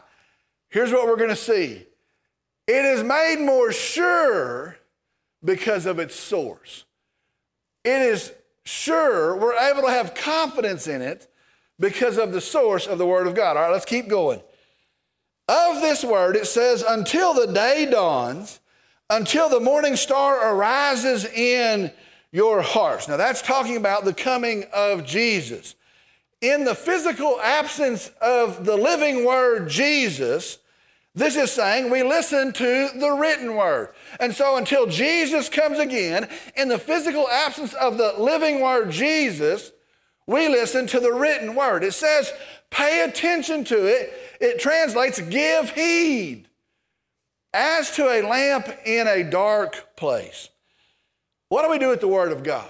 Here's 0.70 0.94
what 0.94 1.08
we're 1.08 1.18
going 1.18 1.30
to 1.30 1.36
see 1.36 1.86
it 2.68 2.86
is 2.86 3.04
made 3.04 3.38
more 3.40 3.72
sure 3.72 4.78
because 5.44 5.86
of 5.86 6.00
its 6.00 6.16
source. 6.16 6.86
It 7.84 8.02
is 8.02 8.32
sure, 8.64 9.36
we're 9.36 9.58
able 9.58 9.82
to 9.82 9.92
have 9.92 10.14
confidence 10.14 10.88
in 10.88 11.02
it 11.02 11.28
because 11.80 12.18
of 12.18 12.32
the 12.32 12.42
source 12.42 12.86
of 12.86 12.98
the 12.98 13.06
Word 13.06 13.28
of 13.28 13.36
God. 13.36 13.58
All 13.58 13.64
right, 13.64 13.72
let's 13.72 13.86
keep 13.86 14.08
going. 14.08 14.42
Of 15.48 15.82
this 15.82 16.04
Word, 16.04 16.36
it 16.36 16.48
says, 16.48 16.84
until 16.88 17.34
the 17.34 17.52
day 17.52 17.88
dawns, 17.90 18.60
until 19.10 19.50
the 19.50 19.60
morning 19.60 19.96
star 19.96 20.54
arises 20.54 21.26
in 21.26 21.92
your 22.32 22.62
hearts. 22.62 23.08
Now, 23.08 23.18
that's 23.18 23.42
talking 23.42 23.76
about 23.76 24.06
the 24.06 24.14
coming 24.14 24.66
of 24.72 25.06
Jesus. 25.06 25.76
In 26.40 26.64
the 26.64 26.76
physical 26.76 27.40
absence 27.42 28.10
of 28.22 28.66
the 28.66 28.78
living 28.78 29.26
Word, 29.26 29.68
Jesus, 29.68 30.60
this 31.14 31.36
is 31.36 31.52
saying 31.52 31.90
we 31.90 32.04
listen 32.04 32.54
to 32.54 32.90
the 32.96 33.12
written 33.12 33.56
word. 33.56 33.90
And 34.20 34.34
so 34.34 34.56
until 34.56 34.88
Jesus 34.88 35.50
comes 35.50 35.78
again, 35.78 36.30
in 36.56 36.70
the 36.70 36.78
physical 36.78 37.28
absence 37.28 37.74
of 37.74 37.98
the 37.98 38.14
living 38.18 38.62
word 38.62 38.92
Jesus, 38.92 39.72
we 40.26 40.48
listen 40.48 40.88
to 40.88 41.00
the 41.00 41.12
written 41.12 41.54
word. 41.56 41.84
It 41.84 41.94
says, 41.94 42.32
pay 42.70 43.04
attention 43.04 43.66
to 43.66 43.86
it. 43.88 44.14
It 44.40 44.60
translates, 44.60 45.20
give 45.20 45.72
heed 45.72 46.48
as 47.54 47.92
to 47.98 48.08
a 48.08 48.22
lamp 48.22 48.70
in 48.86 49.08
a 49.08 49.30
dark 49.30 49.98
place. 49.98 50.50
What 51.50 51.64
do 51.64 51.70
we 51.70 51.80
do 51.80 51.90
with 51.90 52.00
the 52.00 52.08
word 52.08 52.32
of 52.32 52.44
God? 52.44 52.70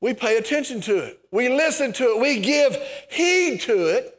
We 0.00 0.14
pay 0.14 0.36
attention 0.36 0.80
to 0.80 0.98
it. 0.98 1.20
We 1.30 1.48
listen 1.48 1.92
to 1.92 2.16
it. 2.16 2.20
We 2.20 2.40
give 2.40 2.76
heed 3.08 3.60
to 3.60 3.86
it 3.86 4.18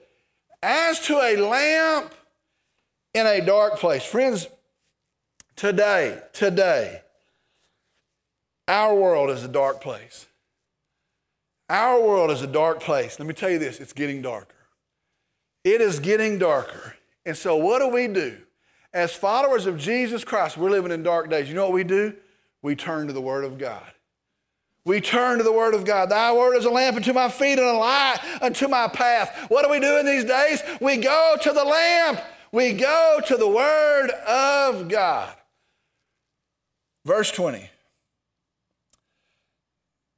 as 0.61 1.01
to 1.07 1.19
a 1.19 1.35
lamp 1.35 2.13
in 3.13 3.25
a 3.25 3.41
dark 3.41 3.77
place. 3.77 4.03
Friends, 4.03 4.47
today, 5.55 6.19
today, 6.33 7.01
our 8.67 8.95
world 8.95 9.29
is 9.29 9.43
a 9.43 9.47
dark 9.47 9.81
place. 9.81 10.27
Our 11.69 12.01
world 12.01 12.31
is 12.31 12.41
a 12.41 12.47
dark 12.47 12.81
place. 12.81 13.19
Let 13.19 13.27
me 13.27 13.33
tell 13.33 13.49
you 13.49 13.59
this 13.59 13.79
it's 13.79 13.93
getting 13.93 14.21
darker. 14.21 14.55
It 15.63 15.81
is 15.81 15.99
getting 15.99 16.37
darker. 16.37 16.95
And 17.25 17.37
so, 17.37 17.55
what 17.55 17.79
do 17.79 17.87
we 17.87 18.07
do? 18.07 18.37
As 18.93 19.13
followers 19.13 19.65
of 19.65 19.77
Jesus 19.77 20.23
Christ, 20.23 20.57
we're 20.57 20.69
living 20.69 20.91
in 20.91 21.03
dark 21.03 21.29
days. 21.29 21.49
You 21.49 21.55
know 21.55 21.63
what 21.63 21.73
we 21.73 21.83
do? 21.83 22.15
We 22.61 22.75
turn 22.75 23.07
to 23.07 23.13
the 23.13 23.21
Word 23.21 23.43
of 23.43 23.57
God. 23.57 23.85
We 24.85 24.99
turn 24.99 25.37
to 25.37 25.43
the 25.43 25.51
Word 25.51 25.73
of 25.73 25.85
God. 25.85 26.09
Thy 26.09 26.33
Word 26.33 26.55
is 26.57 26.65
a 26.65 26.69
lamp 26.69 26.97
unto 26.97 27.13
my 27.13 27.29
feet 27.29 27.57
and 27.57 27.67
a 27.67 27.73
light 27.73 28.19
unto 28.41 28.67
my 28.67 28.87
path. 28.87 29.45
What 29.47 29.63
do 29.63 29.71
we 29.71 29.79
do 29.79 29.97
in 29.97 30.05
these 30.05 30.25
days? 30.25 30.61
We 30.81 30.97
go 30.97 31.37
to 31.41 31.51
the 31.51 31.63
lamp 31.63 32.19
we 32.53 32.71
go 32.71 33.19
to 33.25 33.35
the 33.35 33.47
Word 33.47 34.11
of 34.27 34.87
God. 34.87 35.33
Verse 37.03 37.31
20. 37.31 37.69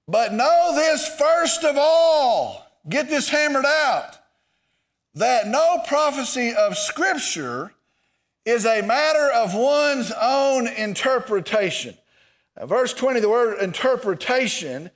But 0.08 0.34
know 0.34 0.74
this 0.76 1.08
first 1.18 1.64
of 1.64 1.78
all, 1.80 2.68
get 2.88 3.10
this 3.10 3.30
hammered 3.30 3.66
out, 3.66 4.20
that 5.16 5.48
no 5.48 5.82
prophecy 5.88 6.54
of 6.54 6.78
Scripture 6.78 7.72
is 8.44 8.66
a 8.66 8.84
matter 8.84 9.32
of 9.34 9.56
one's 9.56 10.12
own 10.22 10.68
interpretation. 10.68 11.98
Verse 12.62 12.94
20, 12.94 13.22
the 13.22 13.30
word 13.30 13.62
interpretation 13.62 14.92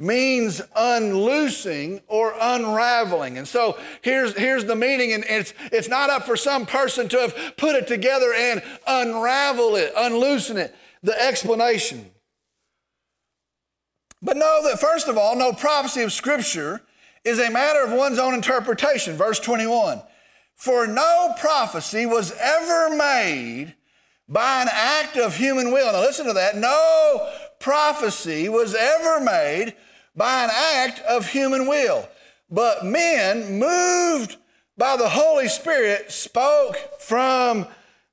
means 0.00 0.62
unloosing 0.74 2.00
or 2.08 2.34
unraveling. 2.40 3.38
And 3.38 3.46
so 3.46 3.78
here's, 4.00 4.36
here's 4.36 4.64
the 4.64 4.74
meaning, 4.74 5.12
and 5.12 5.24
it's, 5.28 5.52
it's 5.70 5.88
not 5.88 6.10
up 6.10 6.24
for 6.24 6.36
some 6.36 6.66
person 6.66 7.08
to 7.10 7.18
have 7.18 7.56
put 7.56 7.76
it 7.76 7.86
together 7.86 8.32
and 8.32 8.62
unravel 8.86 9.76
it, 9.76 9.92
unloosen 9.96 10.56
it. 10.56 10.74
The 11.02 11.18
explanation. 11.20 12.10
But 14.22 14.36
know 14.36 14.60
that, 14.64 14.80
first 14.80 15.08
of 15.08 15.16
all, 15.16 15.36
no 15.36 15.52
prophecy 15.52 16.02
of 16.02 16.12
Scripture 16.12 16.82
is 17.24 17.38
a 17.38 17.50
matter 17.50 17.82
of 17.82 17.92
one's 17.92 18.18
own 18.18 18.34
interpretation. 18.34 19.16
Verse 19.16 19.40
21 19.40 20.02
For 20.56 20.86
no 20.86 21.34
prophecy 21.38 22.04
was 22.04 22.32
ever 22.38 22.94
made 22.94 23.74
by 24.28 24.62
an 24.62 24.68
act 24.70 25.16
of 25.16 25.36
human 25.36 25.72
will. 25.72 25.92
Now, 25.92 26.00
listen 26.00 26.26
to 26.26 26.34
that. 26.34 26.56
No 26.56 27.32
prophecy 27.58 28.48
was 28.48 28.74
ever 28.74 29.20
made 29.20 29.74
by 30.14 30.44
an 30.44 30.50
act 30.52 31.00
of 31.00 31.28
human 31.28 31.66
will. 31.66 32.08
But 32.50 32.84
men, 32.84 33.58
moved 33.58 34.36
by 34.76 34.96
the 34.96 35.08
Holy 35.08 35.48
Spirit, 35.48 36.10
spoke 36.10 36.76
from 37.00 37.66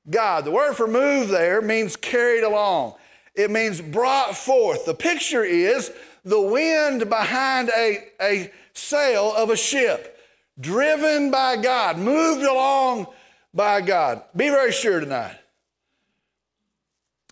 God. 0.08 0.44
The 0.44 0.50
word 0.50 0.74
for 0.74 0.86
move 0.86 1.28
there 1.28 1.60
means 1.60 1.96
carried 1.96 2.44
along, 2.44 2.94
it 3.34 3.50
means 3.50 3.80
brought 3.80 4.36
forth. 4.36 4.84
The 4.84 4.94
picture 4.94 5.44
is 5.44 5.90
the 6.24 6.40
wind 6.40 7.08
behind 7.08 7.70
a, 7.76 8.08
a 8.20 8.52
sail 8.72 9.32
of 9.34 9.50
a 9.50 9.56
ship, 9.56 10.18
driven 10.60 11.30
by 11.30 11.56
God, 11.56 11.98
moved 11.98 12.42
along 12.42 13.06
by 13.54 13.80
God. 13.80 14.22
Be 14.36 14.48
very 14.48 14.72
sure 14.72 15.00
tonight. 15.00 15.36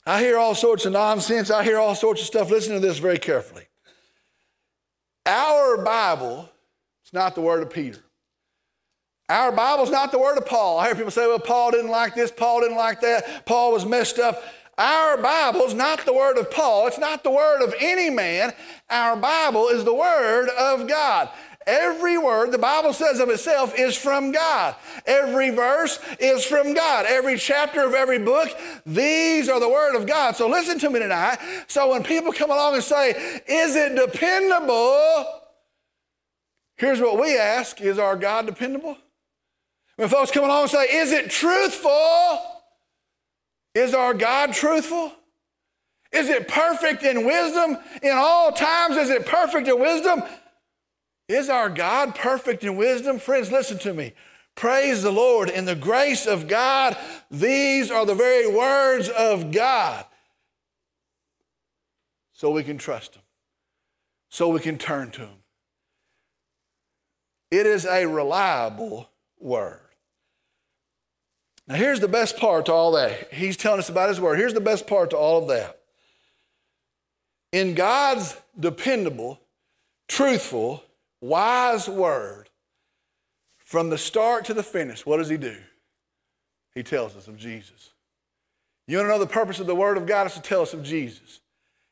I 0.06 0.20
hear 0.20 0.38
all 0.38 0.54
sorts 0.54 0.86
of 0.86 0.92
nonsense. 0.92 1.50
I 1.50 1.64
hear 1.64 1.78
all 1.78 1.96
sorts 1.96 2.20
of 2.20 2.26
stuff. 2.28 2.50
Listen 2.50 2.74
to 2.74 2.80
this 2.80 2.98
very 2.98 3.18
carefully. 3.18 3.65
Our 5.26 5.78
Bible 5.78 6.48
is 7.04 7.12
not 7.12 7.34
the 7.34 7.40
word 7.40 7.62
of 7.62 7.70
Peter. 7.70 7.98
Our 9.28 9.50
Bible 9.50 9.82
is 9.82 9.90
not 9.90 10.12
the 10.12 10.18
word 10.20 10.38
of 10.38 10.46
Paul. 10.46 10.78
I 10.78 10.86
hear 10.86 10.94
people 10.94 11.10
say, 11.10 11.26
well, 11.26 11.40
Paul 11.40 11.72
didn't 11.72 11.90
like 11.90 12.14
this, 12.14 12.30
Paul 12.30 12.60
didn't 12.60 12.76
like 12.76 13.00
that, 13.00 13.44
Paul 13.44 13.72
was 13.72 13.84
messed 13.84 14.20
up. 14.20 14.42
Our 14.78 15.16
Bible 15.16 15.62
is 15.62 15.74
not 15.74 16.04
the 16.04 16.12
word 16.12 16.36
of 16.36 16.50
Paul. 16.50 16.86
It's 16.86 16.98
not 16.98 17.24
the 17.24 17.30
word 17.30 17.62
of 17.62 17.74
any 17.80 18.10
man. 18.10 18.52
Our 18.90 19.16
Bible 19.16 19.68
is 19.68 19.84
the 19.84 19.94
word 19.94 20.50
of 20.50 20.86
God. 20.86 21.30
Every 21.66 22.16
word 22.16 22.52
the 22.52 22.58
Bible 22.58 22.92
says 22.92 23.18
of 23.18 23.28
itself 23.28 23.76
is 23.76 23.96
from 23.96 24.30
God. 24.30 24.76
Every 25.04 25.50
verse 25.50 25.98
is 26.20 26.44
from 26.44 26.74
God. 26.74 27.06
Every 27.06 27.36
chapter 27.36 27.84
of 27.84 27.92
every 27.92 28.20
book, 28.20 28.48
these 28.86 29.48
are 29.48 29.58
the 29.58 29.68
Word 29.68 29.96
of 29.96 30.06
God. 30.06 30.36
So 30.36 30.48
listen 30.48 30.78
to 30.78 30.90
me 30.90 31.00
tonight. 31.00 31.38
So 31.66 31.90
when 31.90 32.04
people 32.04 32.32
come 32.32 32.52
along 32.52 32.74
and 32.74 32.84
say, 32.84 33.10
Is 33.48 33.74
it 33.74 33.96
dependable? 33.96 35.26
Here's 36.76 37.00
what 37.00 37.20
we 37.20 37.36
ask 37.36 37.80
Is 37.80 37.98
our 37.98 38.14
God 38.14 38.46
dependable? 38.46 38.96
When 39.96 40.08
folks 40.08 40.30
come 40.30 40.44
along 40.44 40.62
and 40.62 40.70
say, 40.70 40.84
Is 40.84 41.10
it 41.10 41.30
truthful? 41.30 42.40
Is 43.74 43.92
our 43.92 44.14
God 44.14 44.52
truthful? 44.52 45.12
Is 46.12 46.28
it 46.28 46.46
perfect 46.46 47.02
in 47.02 47.26
wisdom 47.26 47.76
in 48.02 48.12
all 48.14 48.52
times? 48.52 48.96
Is 48.96 49.10
it 49.10 49.26
perfect 49.26 49.66
in 49.66 49.80
wisdom? 49.80 50.22
Is 51.28 51.48
our 51.48 51.68
God 51.68 52.14
perfect 52.14 52.62
in 52.62 52.76
wisdom? 52.76 53.18
Friends, 53.18 53.50
listen 53.50 53.78
to 53.78 53.92
me. 53.92 54.12
Praise 54.54 55.02
the 55.02 55.10
Lord. 55.10 55.50
In 55.50 55.64
the 55.64 55.74
grace 55.74 56.26
of 56.26 56.48
God, 56.48 56.96
these 57.30 57.90
are 57.90 58.06
the 58.06 58.14
very 58.14 58.48
words 58.48 59.08
of 59.08 59.50
God. 59.50 60.04
So 62.32 62.50
we 62.50 62.62
can 62.62 62.78
trust 62.78 63.16
Him, 63.16 63.22
so 64.28 64.48
we 64.48 64.60
can 64.60 64.78
turn 64.78 65.10
to 65.12 65.22
Him. 65.22 65.38
It 67.50 67.66
is 67.66 67.86
a 67.86 68.06
reliable 68.06 69.08
word. 69.38 69.80
Now, 71.68 71.74
here's 71.74 72.00
the 72.00 72.08
best 72.08 72.36
part 72.36 72.66
to 72.66 72.72
all 72.72 72.92
that. 72.92 73.32
He's 73.32 73.56
telling 73.56 73.80
us 73.80 73.88
about 73.88 74.08
His 74.08 74.20
word. 74.20 74.38
Here's 74.38 74.54
the 74.54 74.60
best 74.60 74.86
part 74.86 75.10
to 75.10 75.16
all 75.16 75.42
of 75.42 75.48
that. 75.48 75.80
In 77.52 77.74
God's 77.74 78.36
dependable, 78.58 79.40
truthful, 80.08 80.84
wise 81.26 81.88
word, 81.88 82.48
from 83.58 83.90
the 83.90 83.98
start 83.98 84.44
to 84.46 84.54
the 84.54 84.62
finish, 84.62 85.04
what 85.04 85.16
does 85.16 85.28
he 85.28 85.36
do? 85.36 85.56
He 86.74 86.82
tells 86.82 87.16
us 87.16 87.26
of 87.26 87.36
Jesus. 87.36 87.90
You 88.86 88.98
want 88.98 89.08
to 89.08 89.12
know 89.12 89.18
the 89.18 89.26
purpose 89.26 89.58
of 89.58 89.66
the 89.66 89.74
word 89.74 89.96
of 89.96 90.06
God 90.06 90.26
is 90.26 90.34
to 90.34 90.42
tell 90.42 90.62
us 90.62 90.72
of 90.72 90.82
Jesus. 90.82 91.40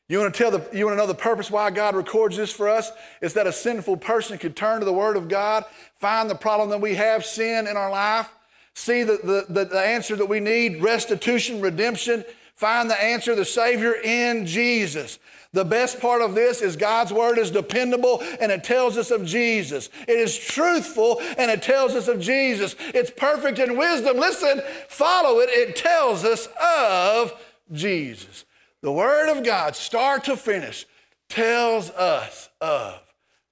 You 0.07 0.19
want 0.19 0.33
to 0.33 0.37
tell 0.37 0.51
the, 0.51 0.77
you 0.77 0.85
want 0.85 0.95
to 0.95 1.01
know 1.01 1.07
the 1.07 1.15
purpose 1.15 1.49
why 1.49 1.71
God 1.71 1.95
records 1.95 2.37
this 2.37 2.51
for 2.51 2.69
us? 2.69 2.91
Is 3.21 3.33
that 3.33 3.47
a 3.47 3.51
sinful 3.51 3.97
person 3.97 4.37
could 4.37 4.55
turn 4.55 4.79
to 4.79 4.85
the 4.85 4.93
Word 4.93 5.17
of 5.17 5.27
God, 5.27 5.65
find 5.95 6.29
the 6.29 6.35
problem 6.35 6.69
that 6.69 6.79
we 6.79 6.95
have, 6.95 7.25
sin 7.25 7.67
in 7.67 7.75
our 7.75 7.89
life, 7.89 8.29
see 8.75 9.03
the, 9.03 9.45
the, 9.49 9.65
the 9.65 9.79
answer 9.79 10.15
that 10.15 10.27
we 10.27 10.39
need, 10.39 10.83
restitution, 10.83 11.59
redemption, 11.59 12.23
find 12.55 12.89
the 12.89 13.01
answer, 13.01 13.35
the 13.35 13.45
Savior 13.45 13.93
in 13.93 14.45
Jesus. 14.45 15.19
The 15.55 15.63
best 15.63 16.01
part 16.01 16.21
of 16.21 16.35
this 16.35 16.61
is 16.61 16.75
God's 16.75 17.13
word 17.13 17.37
is 17.37 17.49
dependable 17.49 18.21
and 18.41 18.51
it 18.51 18.63
tells 18.63 18.97
us 18.97 19.09
of 19.09 19.25
Jesus. 19.25 19.89
It 20.05 20.17
is 20.17 20.37
truthful 20.37 21.21
and 21.37 21.49
it 21.49 21.61
tells 21.61 21.95
us 21.95 22.09
of 22.09 22.19
Jesus. 22.19 22.75
It's 22.79 23.09
perfect 23.09 23.59
in 23.59 23.77
wisdom. 23.77 24.17
Listen, 24.17 24.61
follow 24.89 25.39
it. 25.39 25.49
It 25.49 25.77
tells 25.77 26.25
us 26.25 26.49
of 26.61 27.33
Jesus. 27.71 28.43
The 28.81 28.91
word 28.91 29.29
of 29.29 29.45
God, 29.45 29.77
start 29.77 30.25
to 30.25 30.35
finish, 30.35 30.85
tells 31.29 31.89
us 31.91 32.49
of 32.59 33.01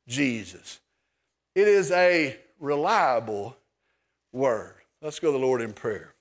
Jesus. 0.07 0.81
It 1.55 1.67
is 1.67 1.89
a 1.91 2.37
reliable 2.59 3.55
word. 4.31 4.75
Let's 5.01 5.19
go 5.19 5.31
to 5.31 5.37
the 5.37 5.45
Lord 5.45 5.61
in 5.61 5.73
prayer. 5.73 6.12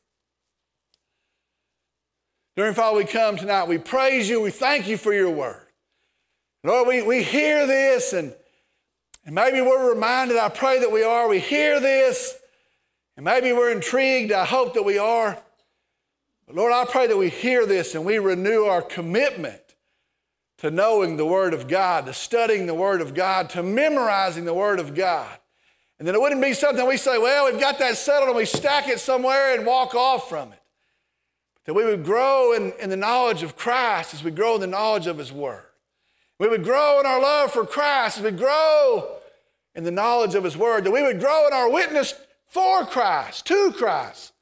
During 2.54 2.74
Father, 2.74 2.98
we 2.98 3.04
come 3.04 3.36
tonight. 3.36 3.64
We 3.64 3.78
praise 3.78 4.28
you. 4.28 4.40
We 4.40 4.50
thank 4.50 4.86
you 4.86 4.98
for 4.98 5.12
your 5.12 5.30
word. 5.30 5.66
Lord, 6.64 6.86
we, 6.86 7.02
we 7.02 7.22
hear 7.22 7.66
this 7.66 8.12
and, 8.12 8.34
and 9.24 9.34
maybe 9.34 9.60
we're 9.60 9.90
reminded, 9.90 10.36
I 10.36 10.48
pray 10.48 10.80
that 10.80 10.92
we 10.92 11.02
are, 11.02 11.28
we 11.28 11.40
hear 11.40 11.80
this, 11.80 12.36
and 13.16 13.24
maybe 13.24 13.52
we're 13.52 13.72
intrigued, 13.72 14.32
I 14.32 14.44
hope 14.44 14.74
that 14.74 14.84
we 14.84 14.98
are. 14.98 15.38
But 16.46 16.56
Lord, 16.56 16.72
I 16.72 16.84
pray 16.84 17.06
that 17.06 17.16
we 17.16 17.30
hear 17.30 17.66
this 17.66 17.94
and 17.94 18.04
we 18.04 18.18
renew 18.18 18.64
our 18.64 18.82
commitment 18.82 19.60
to 20.58 20.70
knowing 20.70 21.16
the 21.16 21.26
Word 21.26 21.54
of 21.54 21.66
God, 21.66 22.06
to 22.06 22.14
studying 22.14 22.66
the 22.66 22.74
Word 22.74 23.00
of 23.00 23.14
God, 23.14 23.50
to 23.50 23.62
memorizing 23.62 24.44
the 24.44 24.54
Word 24.54 24.78
of 24.78 24.94
God. 24.94 25.30
And 25.98 26.06
then 26.06 26.14
it 26.14 26.20
wouldn't 26.20 26.42
be 26.42 26.54
something 26.54 26.86
we 26.86 26.96
say, 26.96 27.18
well, 27.18 27.50
we've 27.50 27.60
got 27.60 27.78
that 27.80 27.96
settled 27.96 28.28
and 28.28 28.36
we 28.36 28.44
stack 28.44 28.88
it 28.88 29.00
somewhere 29.00 29.56
and 29.56 29.66
walk 29.66 29.94
off 29.94 30.28
from 30.28 30.52
it. 30.52 30.61
That 31.66 31.74
we 31.74 31.84
would 31.84 32.04
grow 32.04 32.52
in, 32.52 32.72
in 32.80 32.90
the 32.90 32.96
knowledge 32.96 33.42
of 33.42 33.56
Christ 33.56 34.14
as 34.14 34.24
we 34.24 34.30
grow 34.30 34.56
in 34.56 34.60
the 34.60 34.66
knowledge 34.66 35.06
of 35.06 35.18
His 35.18 35.32
Word. 35.32 35.64
We 36.38 36.48
would 36.48 36.64
grow 36.64 36.98
in 36.98 37.06
our 37.06 37.20
love 37.20 37.52
for 37.52 37.64
Christ. 37.64 38.18
as 38.18 38.24
We 38.24 38.32
grow 38.32 39.16
in 39.74 39.84
the 39.84 39.90
knowledge 39.90 40.34
of 40.34 40.44
His 40.44 40.56
Word. 40.56 40.84
That 40.84 40.90
we 40.90 41.02
would 41.02 41.20
grow 41.20 41.46
in 41.46 41.52
our 41.52 41.70
witness 41.70 42.14
for 42.46 42.84
Christ, 42.84 43.46
to 43.46 43.72
Christ, 43.72 44.32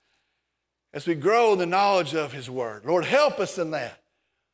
as 0.93 1.07
we 1.07 1.15
grow 1.15 1.53
in 1.53 1.59
the 1.59 1.67
knowledge 1.67 2.15
of 2.15 2.33
His 2.33 2.49
Word. 2.51 2.85
Lord, 2.85 3.05
help 3.05 3.39
us 3.39 3.59
in 3.59 3.71
that. 3.71 4.01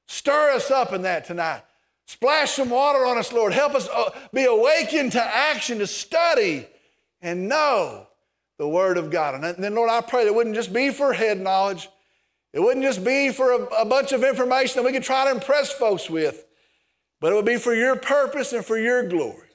Stir 0.09 0.53
us 0.53 0.71
up 0.71 0.93
in 0.93 1.03
that 1.03 1.25
tonight. 1.25 1.63
Splash 2.07 2.53
some 2.53 2.71
water 2.71 3.05
on 3.05 3.19
us, 3.19 3.33
Lord. 3.33 3.53
Help 3.53 3.75
us 3.75 3.89
uh, 3.89 4.11
be 4.33 4.45
awakened 4.45 5.13
to 5.13 5.23
action, 5.23 5.79
to 5.79 5.87
study 5.87 6.67
and 7.21 7.49
know 7.49 8.07
the 8.59 8.69
Word 8.69 8.99
of 8.99 9.11
God. 9.11 9.35
And 9.35 9.63
then, 9.63 9.75
Lord, 9.75 9.91
I 9.91 10.01
pray 10.01 10.25
that 10.25 10.31
it 10.31 10.35
wouldn't 10.35 10.55
just 10.55 10.73
be 10.73 10.91
for 10.91 11.13
head 11.13 11.41
knowledge, 11.41 11.89
it 12.57 12.63
wouldn't 12.63 12.87
just 12.87 13.05
be 13.05 13.31
for 13.33 13.53
a, 13.53 13.65
a 13.83 13.85
bunch 13.85 14.13
of 14.13 14.25
information 14.25 14.77
that 14.77 14.87
we 14.87 14.93
could 14.93 15.03
try 15.03 15.27
to 15.27 15.31
impress 15.31 15.71
folks 15.71 16.09
with, 16.09 16.47
but 17.21 17.31
it 17.31 17.35
would 17.35 17.45
be 17.45 17.59
for 17.59 17.75
your 17.75 17.97
purpose 17.97 18.55
and 18.55 18.65
for 18.65 18.79
your 18.79 19.07
glory. 19.07 19.51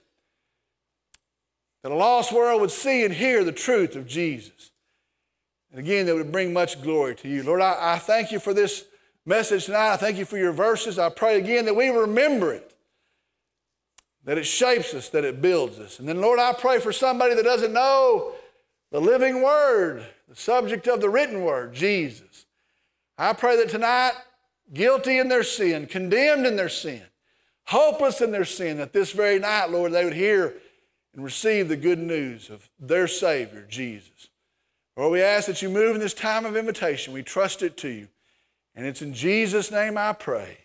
That 1.81 1.91
a 1.91 1.95
lost 1.95 2.31
world 2.31 2.61
would 2.61 2.69
see 2.69 3.03
and 3.03 3.11
hear 3.11 3.43
the 3.43 3.51
truth 3.51 3.95
of 3.95 4.05
Jesus. 4.05 4.69
And 5.71 5.79
again, 5.79 6.05
that 6.05 6.13
would 6.13 6.31
bring 6.31 6.53
much 6.53 6.79
glory 6.83 7.15
to 7.15 7.27
you. 7.27 7.41
Lord, 7.41 7.59
I, 7.59 7.93
I 7.93 7.97
thank 7.97 8.31
you 8.31 8.39
for 8.39 8.53
this 8.53 8.85
message 9.25 9.65
tonight. 9.65 9.93
I 9.93 9.97
thank 9.97 10.19
you 10.19 10.25
for 10.25 10.37
your 10.37 10.51
verses. 10.51 10.99
I 10.99 11.09
pray 11.09 11.39
again 11.39 11.65
that 11.65 11.75
we 11.75 11.89
remember 11.89 12.53
it, 12.53 12.75
that 14.25 14.37
it 14.37 14.45
shapes 14.45 14.93
us, 14.93 15.09
that 15.09 15.25
it 15.25 15.41
builds 15.41 15.79
us. 15.79 15.97
And 15.97 16.07
then, 16.07 16.21
Lord, 16.21 16.37
I 16.37 16.53
pray 16.53 16.77
for 16.77 16.93
somebody 16.93 17.33
that 17.33 17.45
doesn't 17.45 17.73
know 17.73 18.33
the 18.91 19.01
living 19.01 19.41
word, 19.41 20.05
the 20.29 20.35
subject 20.35 20.87
of 20.87 21.01
the 21.01 21.09
written 21.09 21.41
word, 21.41 21.73
Jesus. 21.73 22.45
I 23.21 23.33
pray 23.33 23.55
that 23.57 23.69
tonight, 23.69 24.13
guilty 24.73 25.19
in 25.19 25.29
their 25.29 25.43
sin, 25.43 25.85
condemned 25.85 26.47
in 26.47 26.55
their 26.55 26.69
sin, 26.69 27.03
hopeless 27.65 28.19
in 28.19 28.31
their 28.31 28.45
sin, 28.45 28.77
that 28.77 28.93
this 28.93 29.11
very 29.11 29.37
night, 29.37 29.69
Lord, 29.69 29.91
they 29.91 30.03
would 30.03 30.15
hear 30.15 30.55
and 31.13 31.23
receive 31.23 31.67
the 31.67 31.75
good 31.75 31.99
news 31.99 32.49
of 32.49 32.67
their 32.79 33.07
Savior, 33.07 33.67
Jesus. 33.69 34.29
Lord, 34.97 35.11
we 35.11 35.21
ask 35.21 35.45
that 35.45 35.61
you 35.61 35.69
move 35.69 35.93
in 35.93 36.01
this 36.01 36.15
time 36.15 36.45
of 36.45 36.57
invitation. 36.57 37.13
We 37.13 37.21
trust 37.21 37.61
it 37.61 37.77
to 37.77 37.89
you. 37.89 38.07
And 38.75 38.87
it's 38.87 39.03
in 39.03 39.13
Jesus' 39.13 39.69
name 39.69 39.99
I 39.99 40.13
pray. 40.13 40.57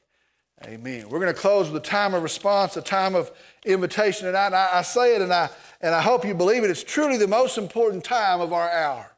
Amen. 0.64 1.10
We're 1.10 1.20
going 1.20 1.34
to 1.34 1.38
close 1.38 1.70
with 1.70 1.82
a 1.82 1.86
time 1.86 2.14
of 2.14 2.22
response, 2.22 2.78
a 2.78 2.82
time 2.82 3.14
of 3.14 3.30
invitation 3.66 4.24
tonight. 4.24 4.46
And 4.46 4.54
I, 4.54 4.70
I 4.76 4.82
say 4.82 5.14
it 5.14 5.20
and 5.20 5.30
I, 5.30 5.50
and 5.82 5.94
I 5.94 6.00
hope 6.00 6.24
you 6.24 6.32
believe 6.32 6.64
it. 6.64 6.70
It's 6.70 6.82
truly 6.82 7.18
the 7.18 7.28
most 7.28 7.58
important 7.58 8.02
time 8.02 8.40
of 8.40 8.54
our 8.54 8.70
hour. 8.70 9.15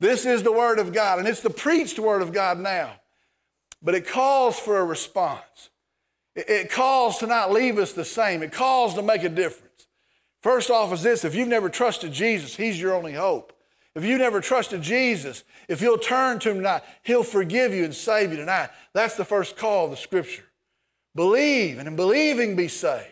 This 0.00 0.24
is 0.24 0.42
the 0.42 0.52
Word 0.52 0.78
of 0.78 0.92
God, 0.92 1.18
and 1.18 1.26
it's 1.26 1.40
the 1.40 1.50
preached 1.50 1.98
Word 1.98 2.22
of 2.22 2.32
God 2.32 2.58
now. 2.58 2.92
But 3.82 3.94
it 3.94 4.06
calls 4.06 4.58
for 4.58 4.78
a 4.78 4.84
response. 4.84 5.70
It 6.34 6.70
calls 6.70 7.18
to 7.18 7.26
not 7.26 7.52
leave 7.52 7.78
us 7.78 7.92
the 7.92 8.04
same. 8.04 8.42
It 8.42 8.52
calls 8.52 8.94
to 8.94 9.02
make 9.02 9.24
a 9.24 9.28
difference. 9.28 9.86
First 10.40 10.70
off 10.70 10.92
is 10.92 11.02
this, 11.02 11.24
if 11.24 11.34
you've 11.34 11.48
never 11.48 11.68
trusted 11.68 12.12
Jesus, 12.12 12.56
he's 12.56 12.80
your 12.80 12.94
only 12.94 13.14
hope. 13.14 13.52
If 13.96 14.04
you 14.04 14.16
never 14.18 14.40
trusted 14.40 14.82
Jesus, 14.82 15.42
if 15.66 15.82
you'll 15.82 15.98
turn 15.98 16.38
to 16.40 16.50
him 16.50 16.58
tonight, 16.58 16.82
he'll 17.02 17.24
forgive 17.24 17.74
you 17.74 17.84
and 17.84 17.94
save 17.94 18.30
you 18.30 18.36
tonight. 18.36 18.70
That's 18.92 19.16
the 19.16 19.24
first 19.24 19.56
call 19.56 19.86
of 19.86 19.90
the 19.90 19.96
scripture. 19.96 20.44
Believe, 21.16 21.78
and 21.78 21.88
in 21.88 21.96
believing 21.96 22.54
be 22.54 22.68
saved. 22.68 23.06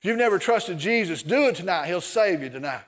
If 0.00 0.04
you've 0.04 0.18
never 0.18 0.38
trusted 0.38 0.78
Jesus, 0.78 1.22
do 1.22 1.48
it 1.48 1.54
tonight. 1.54 1.86
He'll 1.86 2.02
save 2.02 2.42
you 2.42 2.50
tonight. 2.50 2.84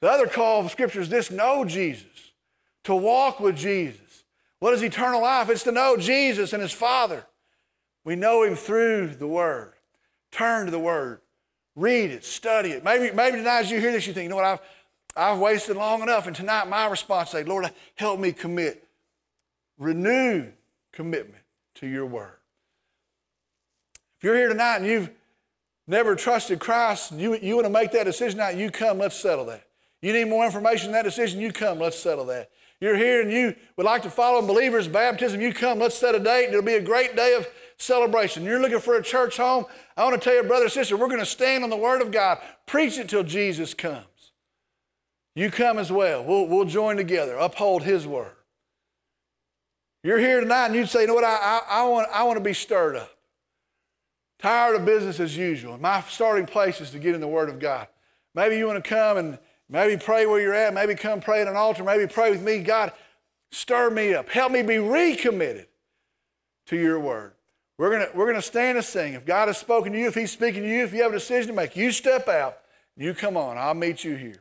The 0.00 0.10
other 0.10 0.26
call 0.26 0.64
of 0.64 0.70
scripture 0.70 1.00
is 1.00 1.08
this 1.08 1.30
know 1.30 1.64
Jesus, 1.64 2.32
to 2.84 2.94
walk 2.94 3.40
with 3.40 3.56
Jesus. 3.56 4.24
What 4.58 4.74
is 4.74 4.82
eternal 4.82 5.22
life? 5.22 5.48
It's 5.50 5.64
to 5.64 5.72
know 5.72 5.96
Jesus 5.96 6.52
and 6.52 6.62
his 6.62 6.72
Father. 6.72 7.26
We 8.06 8.14
know 8.14 8.44
Him 8.44 8.54
through 8.54 9.16
the 9.16 9.26
Word. 9.26 9.72
Turn 10.30 10.66
to 10.66 10.70
the 10.70 10.78
Word. 10.78 11.20
Read 11.74 12.12
it, 12.12 12.24
study 12.24 12.70
it. 12.70 12.84
Maybe, 12.84 13.10
maybe 13.14 13.38
tonight 13.38 13.58
as 13.58 13.70
you 13.70 13.80
hear 13.80 13.90
this, 13.90 14.06
you 14.06 14.12
think, 14.12 14.22
you 14.22 14.28
know 14.30 14.36
what, 14.36 14.44
I've, 14.44 14.60
I've 15.16 15.38
wasted 15.38 15.76
long 15.76 16.02
enough. 16.02 16.28
And 16.28 16.34
tonight 16.34 16.68
my 16.68 16.86
response 16.86 17.34
is, 17.34 17.48
Lord, 17.48 17.68
help 17.96 18.20
me 18.20 18.30
commit 18.30 18.86
renewed 19.76 20.52
commitment 20.92 21.42
to 21.74 21.88
your 21.88 22.06
Word. 22.06 22.38
If 24.18 24.24
you're 24.24 24.36
here 24.36 24.48
tonight 24.50 24.76
and 24.76 24.86
you've 24.86 25.10
never 25.88 26.14
trusted 26.14 26.60
Christ, 26.60 27.10
you, 27.10 27.34
you 27.34 27.56
want 27.56 27.66
to 27.66 27.72
make 27.72 27.90
that 27.90 28.04
decision 28.04 28.38
now, 28.38 28.50
you 28.50 28.70
come, 28.70 28.98
let's 28.98 29.16
settle 29.16 29.46
that. 29.46 29.65
You 30.06 30.12
need 30.12 30.28
more 30.28 30.46
information 30.46 30.90
on 30.90 30.92
that 30.92 31.02
decision, 31.02 31.40
you 31.40 31.50
come, 31.50 31.80
let's 31.80 31.98
settle 31.98 32.26
that. 32.26 32.52
You're 32.80 32.96
here 32.96 33.22
and 33.22 33.32
you 33.32 33.56
would 33.76 33.86
like 33.86 34.04
to 34.04 34.10
follow 34.10 34.38
in 34.38 34.46
believers' 34.46 34.86
baptism, 34.86 35.40
you 35.40 35.52
come, 35.52 35.80
let's 35.80 35.98
set 35.98 36.14
a 36.14 36.20
date. 36.20 36.50
It'll 36.50 36.62
be 36.62 36.74
a 36.74 36.80
great 36.80 37.16
day 37.16 37.34
of 37.34 37.48
celebration. 37.76 38.44
You're 38.44 38.60
looking 38.60 38.78
for 38.78 38.94
a 38.94 39.02
church 39.02 39.36
home. 39.36 39.64
I 39.96 40.04
want 40.04 40.14
to 40.14 40.20
tell 40.20 40.40
you, 40.40 40.44
brother, 40.44 40.68
sister, 40.68 40.96
we're 40.96 41.08
going 41.08 41.18
to 41.18 41.26
stand 41.26 41.64
on 41.64 41.70
the 41.70 41.76
Word 41.76 42.02
of 42.02 42.12
God, 42.12 42.38
preach 42.66 42.98
it 42.98 43.08
till 43.08 43.24
Jesus 43.24 43.74
comes. 43.74 44.30
You 45.34 45.50
come 45.50 45.76
as 45.76 45.90
well. 45.90 46.22
We'll, 46.22 46.46
we'll 46.46 46.66
join 46.66 46.96
together, 46.96 47.36
uphold 47.36 47.82
His 47.82 48.06
Word. 48.06 48.30
You're 50.04 50.20
here 50.20 50.40
tonight 50.40 50.66
and 50.66 50.76
you'd 50.76 50.88
say, 50.88 51.00
you 51.00 51.08
know 51.08 51.14
what, 51.14 51.24
I, 51.24 51.34
I, 51.36 51.80
I, 51.80 51.88
want, 51.88 52.08
I 52.12 52.22
want 52.22 52.36
to 52.36 52.44
be 52.44 52.54
stirred 52.54 52.94
up. 52.94 53.10
Tired 54.38 54.76
of 54.76 54.84
business 54.84 55.18
as 55.18 55.36
usual. 55.36 55.76
My 55.78 56.00
starting 56.02 56.46
place 56.46 56.80
is 56.80 56.92
to 56.92 57.00
get 57.00 57.16
in 57.16 57.20
the 57.20 57.26
Word 57.26 57.48
of 57.48 57.58
God. 57.58 57.88
Maybe 58.36 58.56
you 58.56 58.68
want 58.68 58.84
to 58.84 58.88
come 58.88 59.16
and 59.16 59.38
maybe 59.68 60.02
pray 60.02 60.26
where 60.26 60.40
you're 60.40 60.54
at. 60.54 60.74
Maybe 60.74 60.94
come 60.94 61.20
pray 61.20 61.40
at 61.42 61.48
an 61.48 61.56
altar. 61.56 61.84
Maybe 61.84 62.06
pray 62.06 62.30
with 62.30 62.42
me. 62.42 62.58
God, 62.58 62.92
stir 63.50 63.90
me 63.90 64.14
up. 64.14 64.28
Help 64.28 64.52
me 64.52 64.62
be 64.62 64.78
recommitted 64.78 65.66
to 66.66 66.76
your 66.76 67.00
Word. 67.00 67.32
We're 67.78 67.90
going 67.90 68.06
we're 68.14 68.26
gonna 68.26 68.42
stand 68.42 68.78
and 68.78 68.86
sing. 68.86 69.14
If 69.14 69.26
God 69.26 69.48
has 69.48 69.58
spoken 69.58 69.92
to 69.92 69.98
you, 69.98 70.06
if 70.06 70.14
He's 70.14 70.30
speaking 70.30 70.62
to 70.62 70.68
you, 70.68 70.84
if 70.84 70.92
you 70.92 71.02
have 71.02 71.12
a 71.12 71.16
decision 71.16 71.48
to 71.48 71.54
make, 71.54 71.76
you 71.76 71.90
step 71.92 72.28
out. 72.28 72.58
You 72.96 73.12
come 73.12 73.36
on. 73.36 73.58
I'll 73.58 73.74
meet 73.74 74.04
you 74.04 74.16
here. 74.16 74.40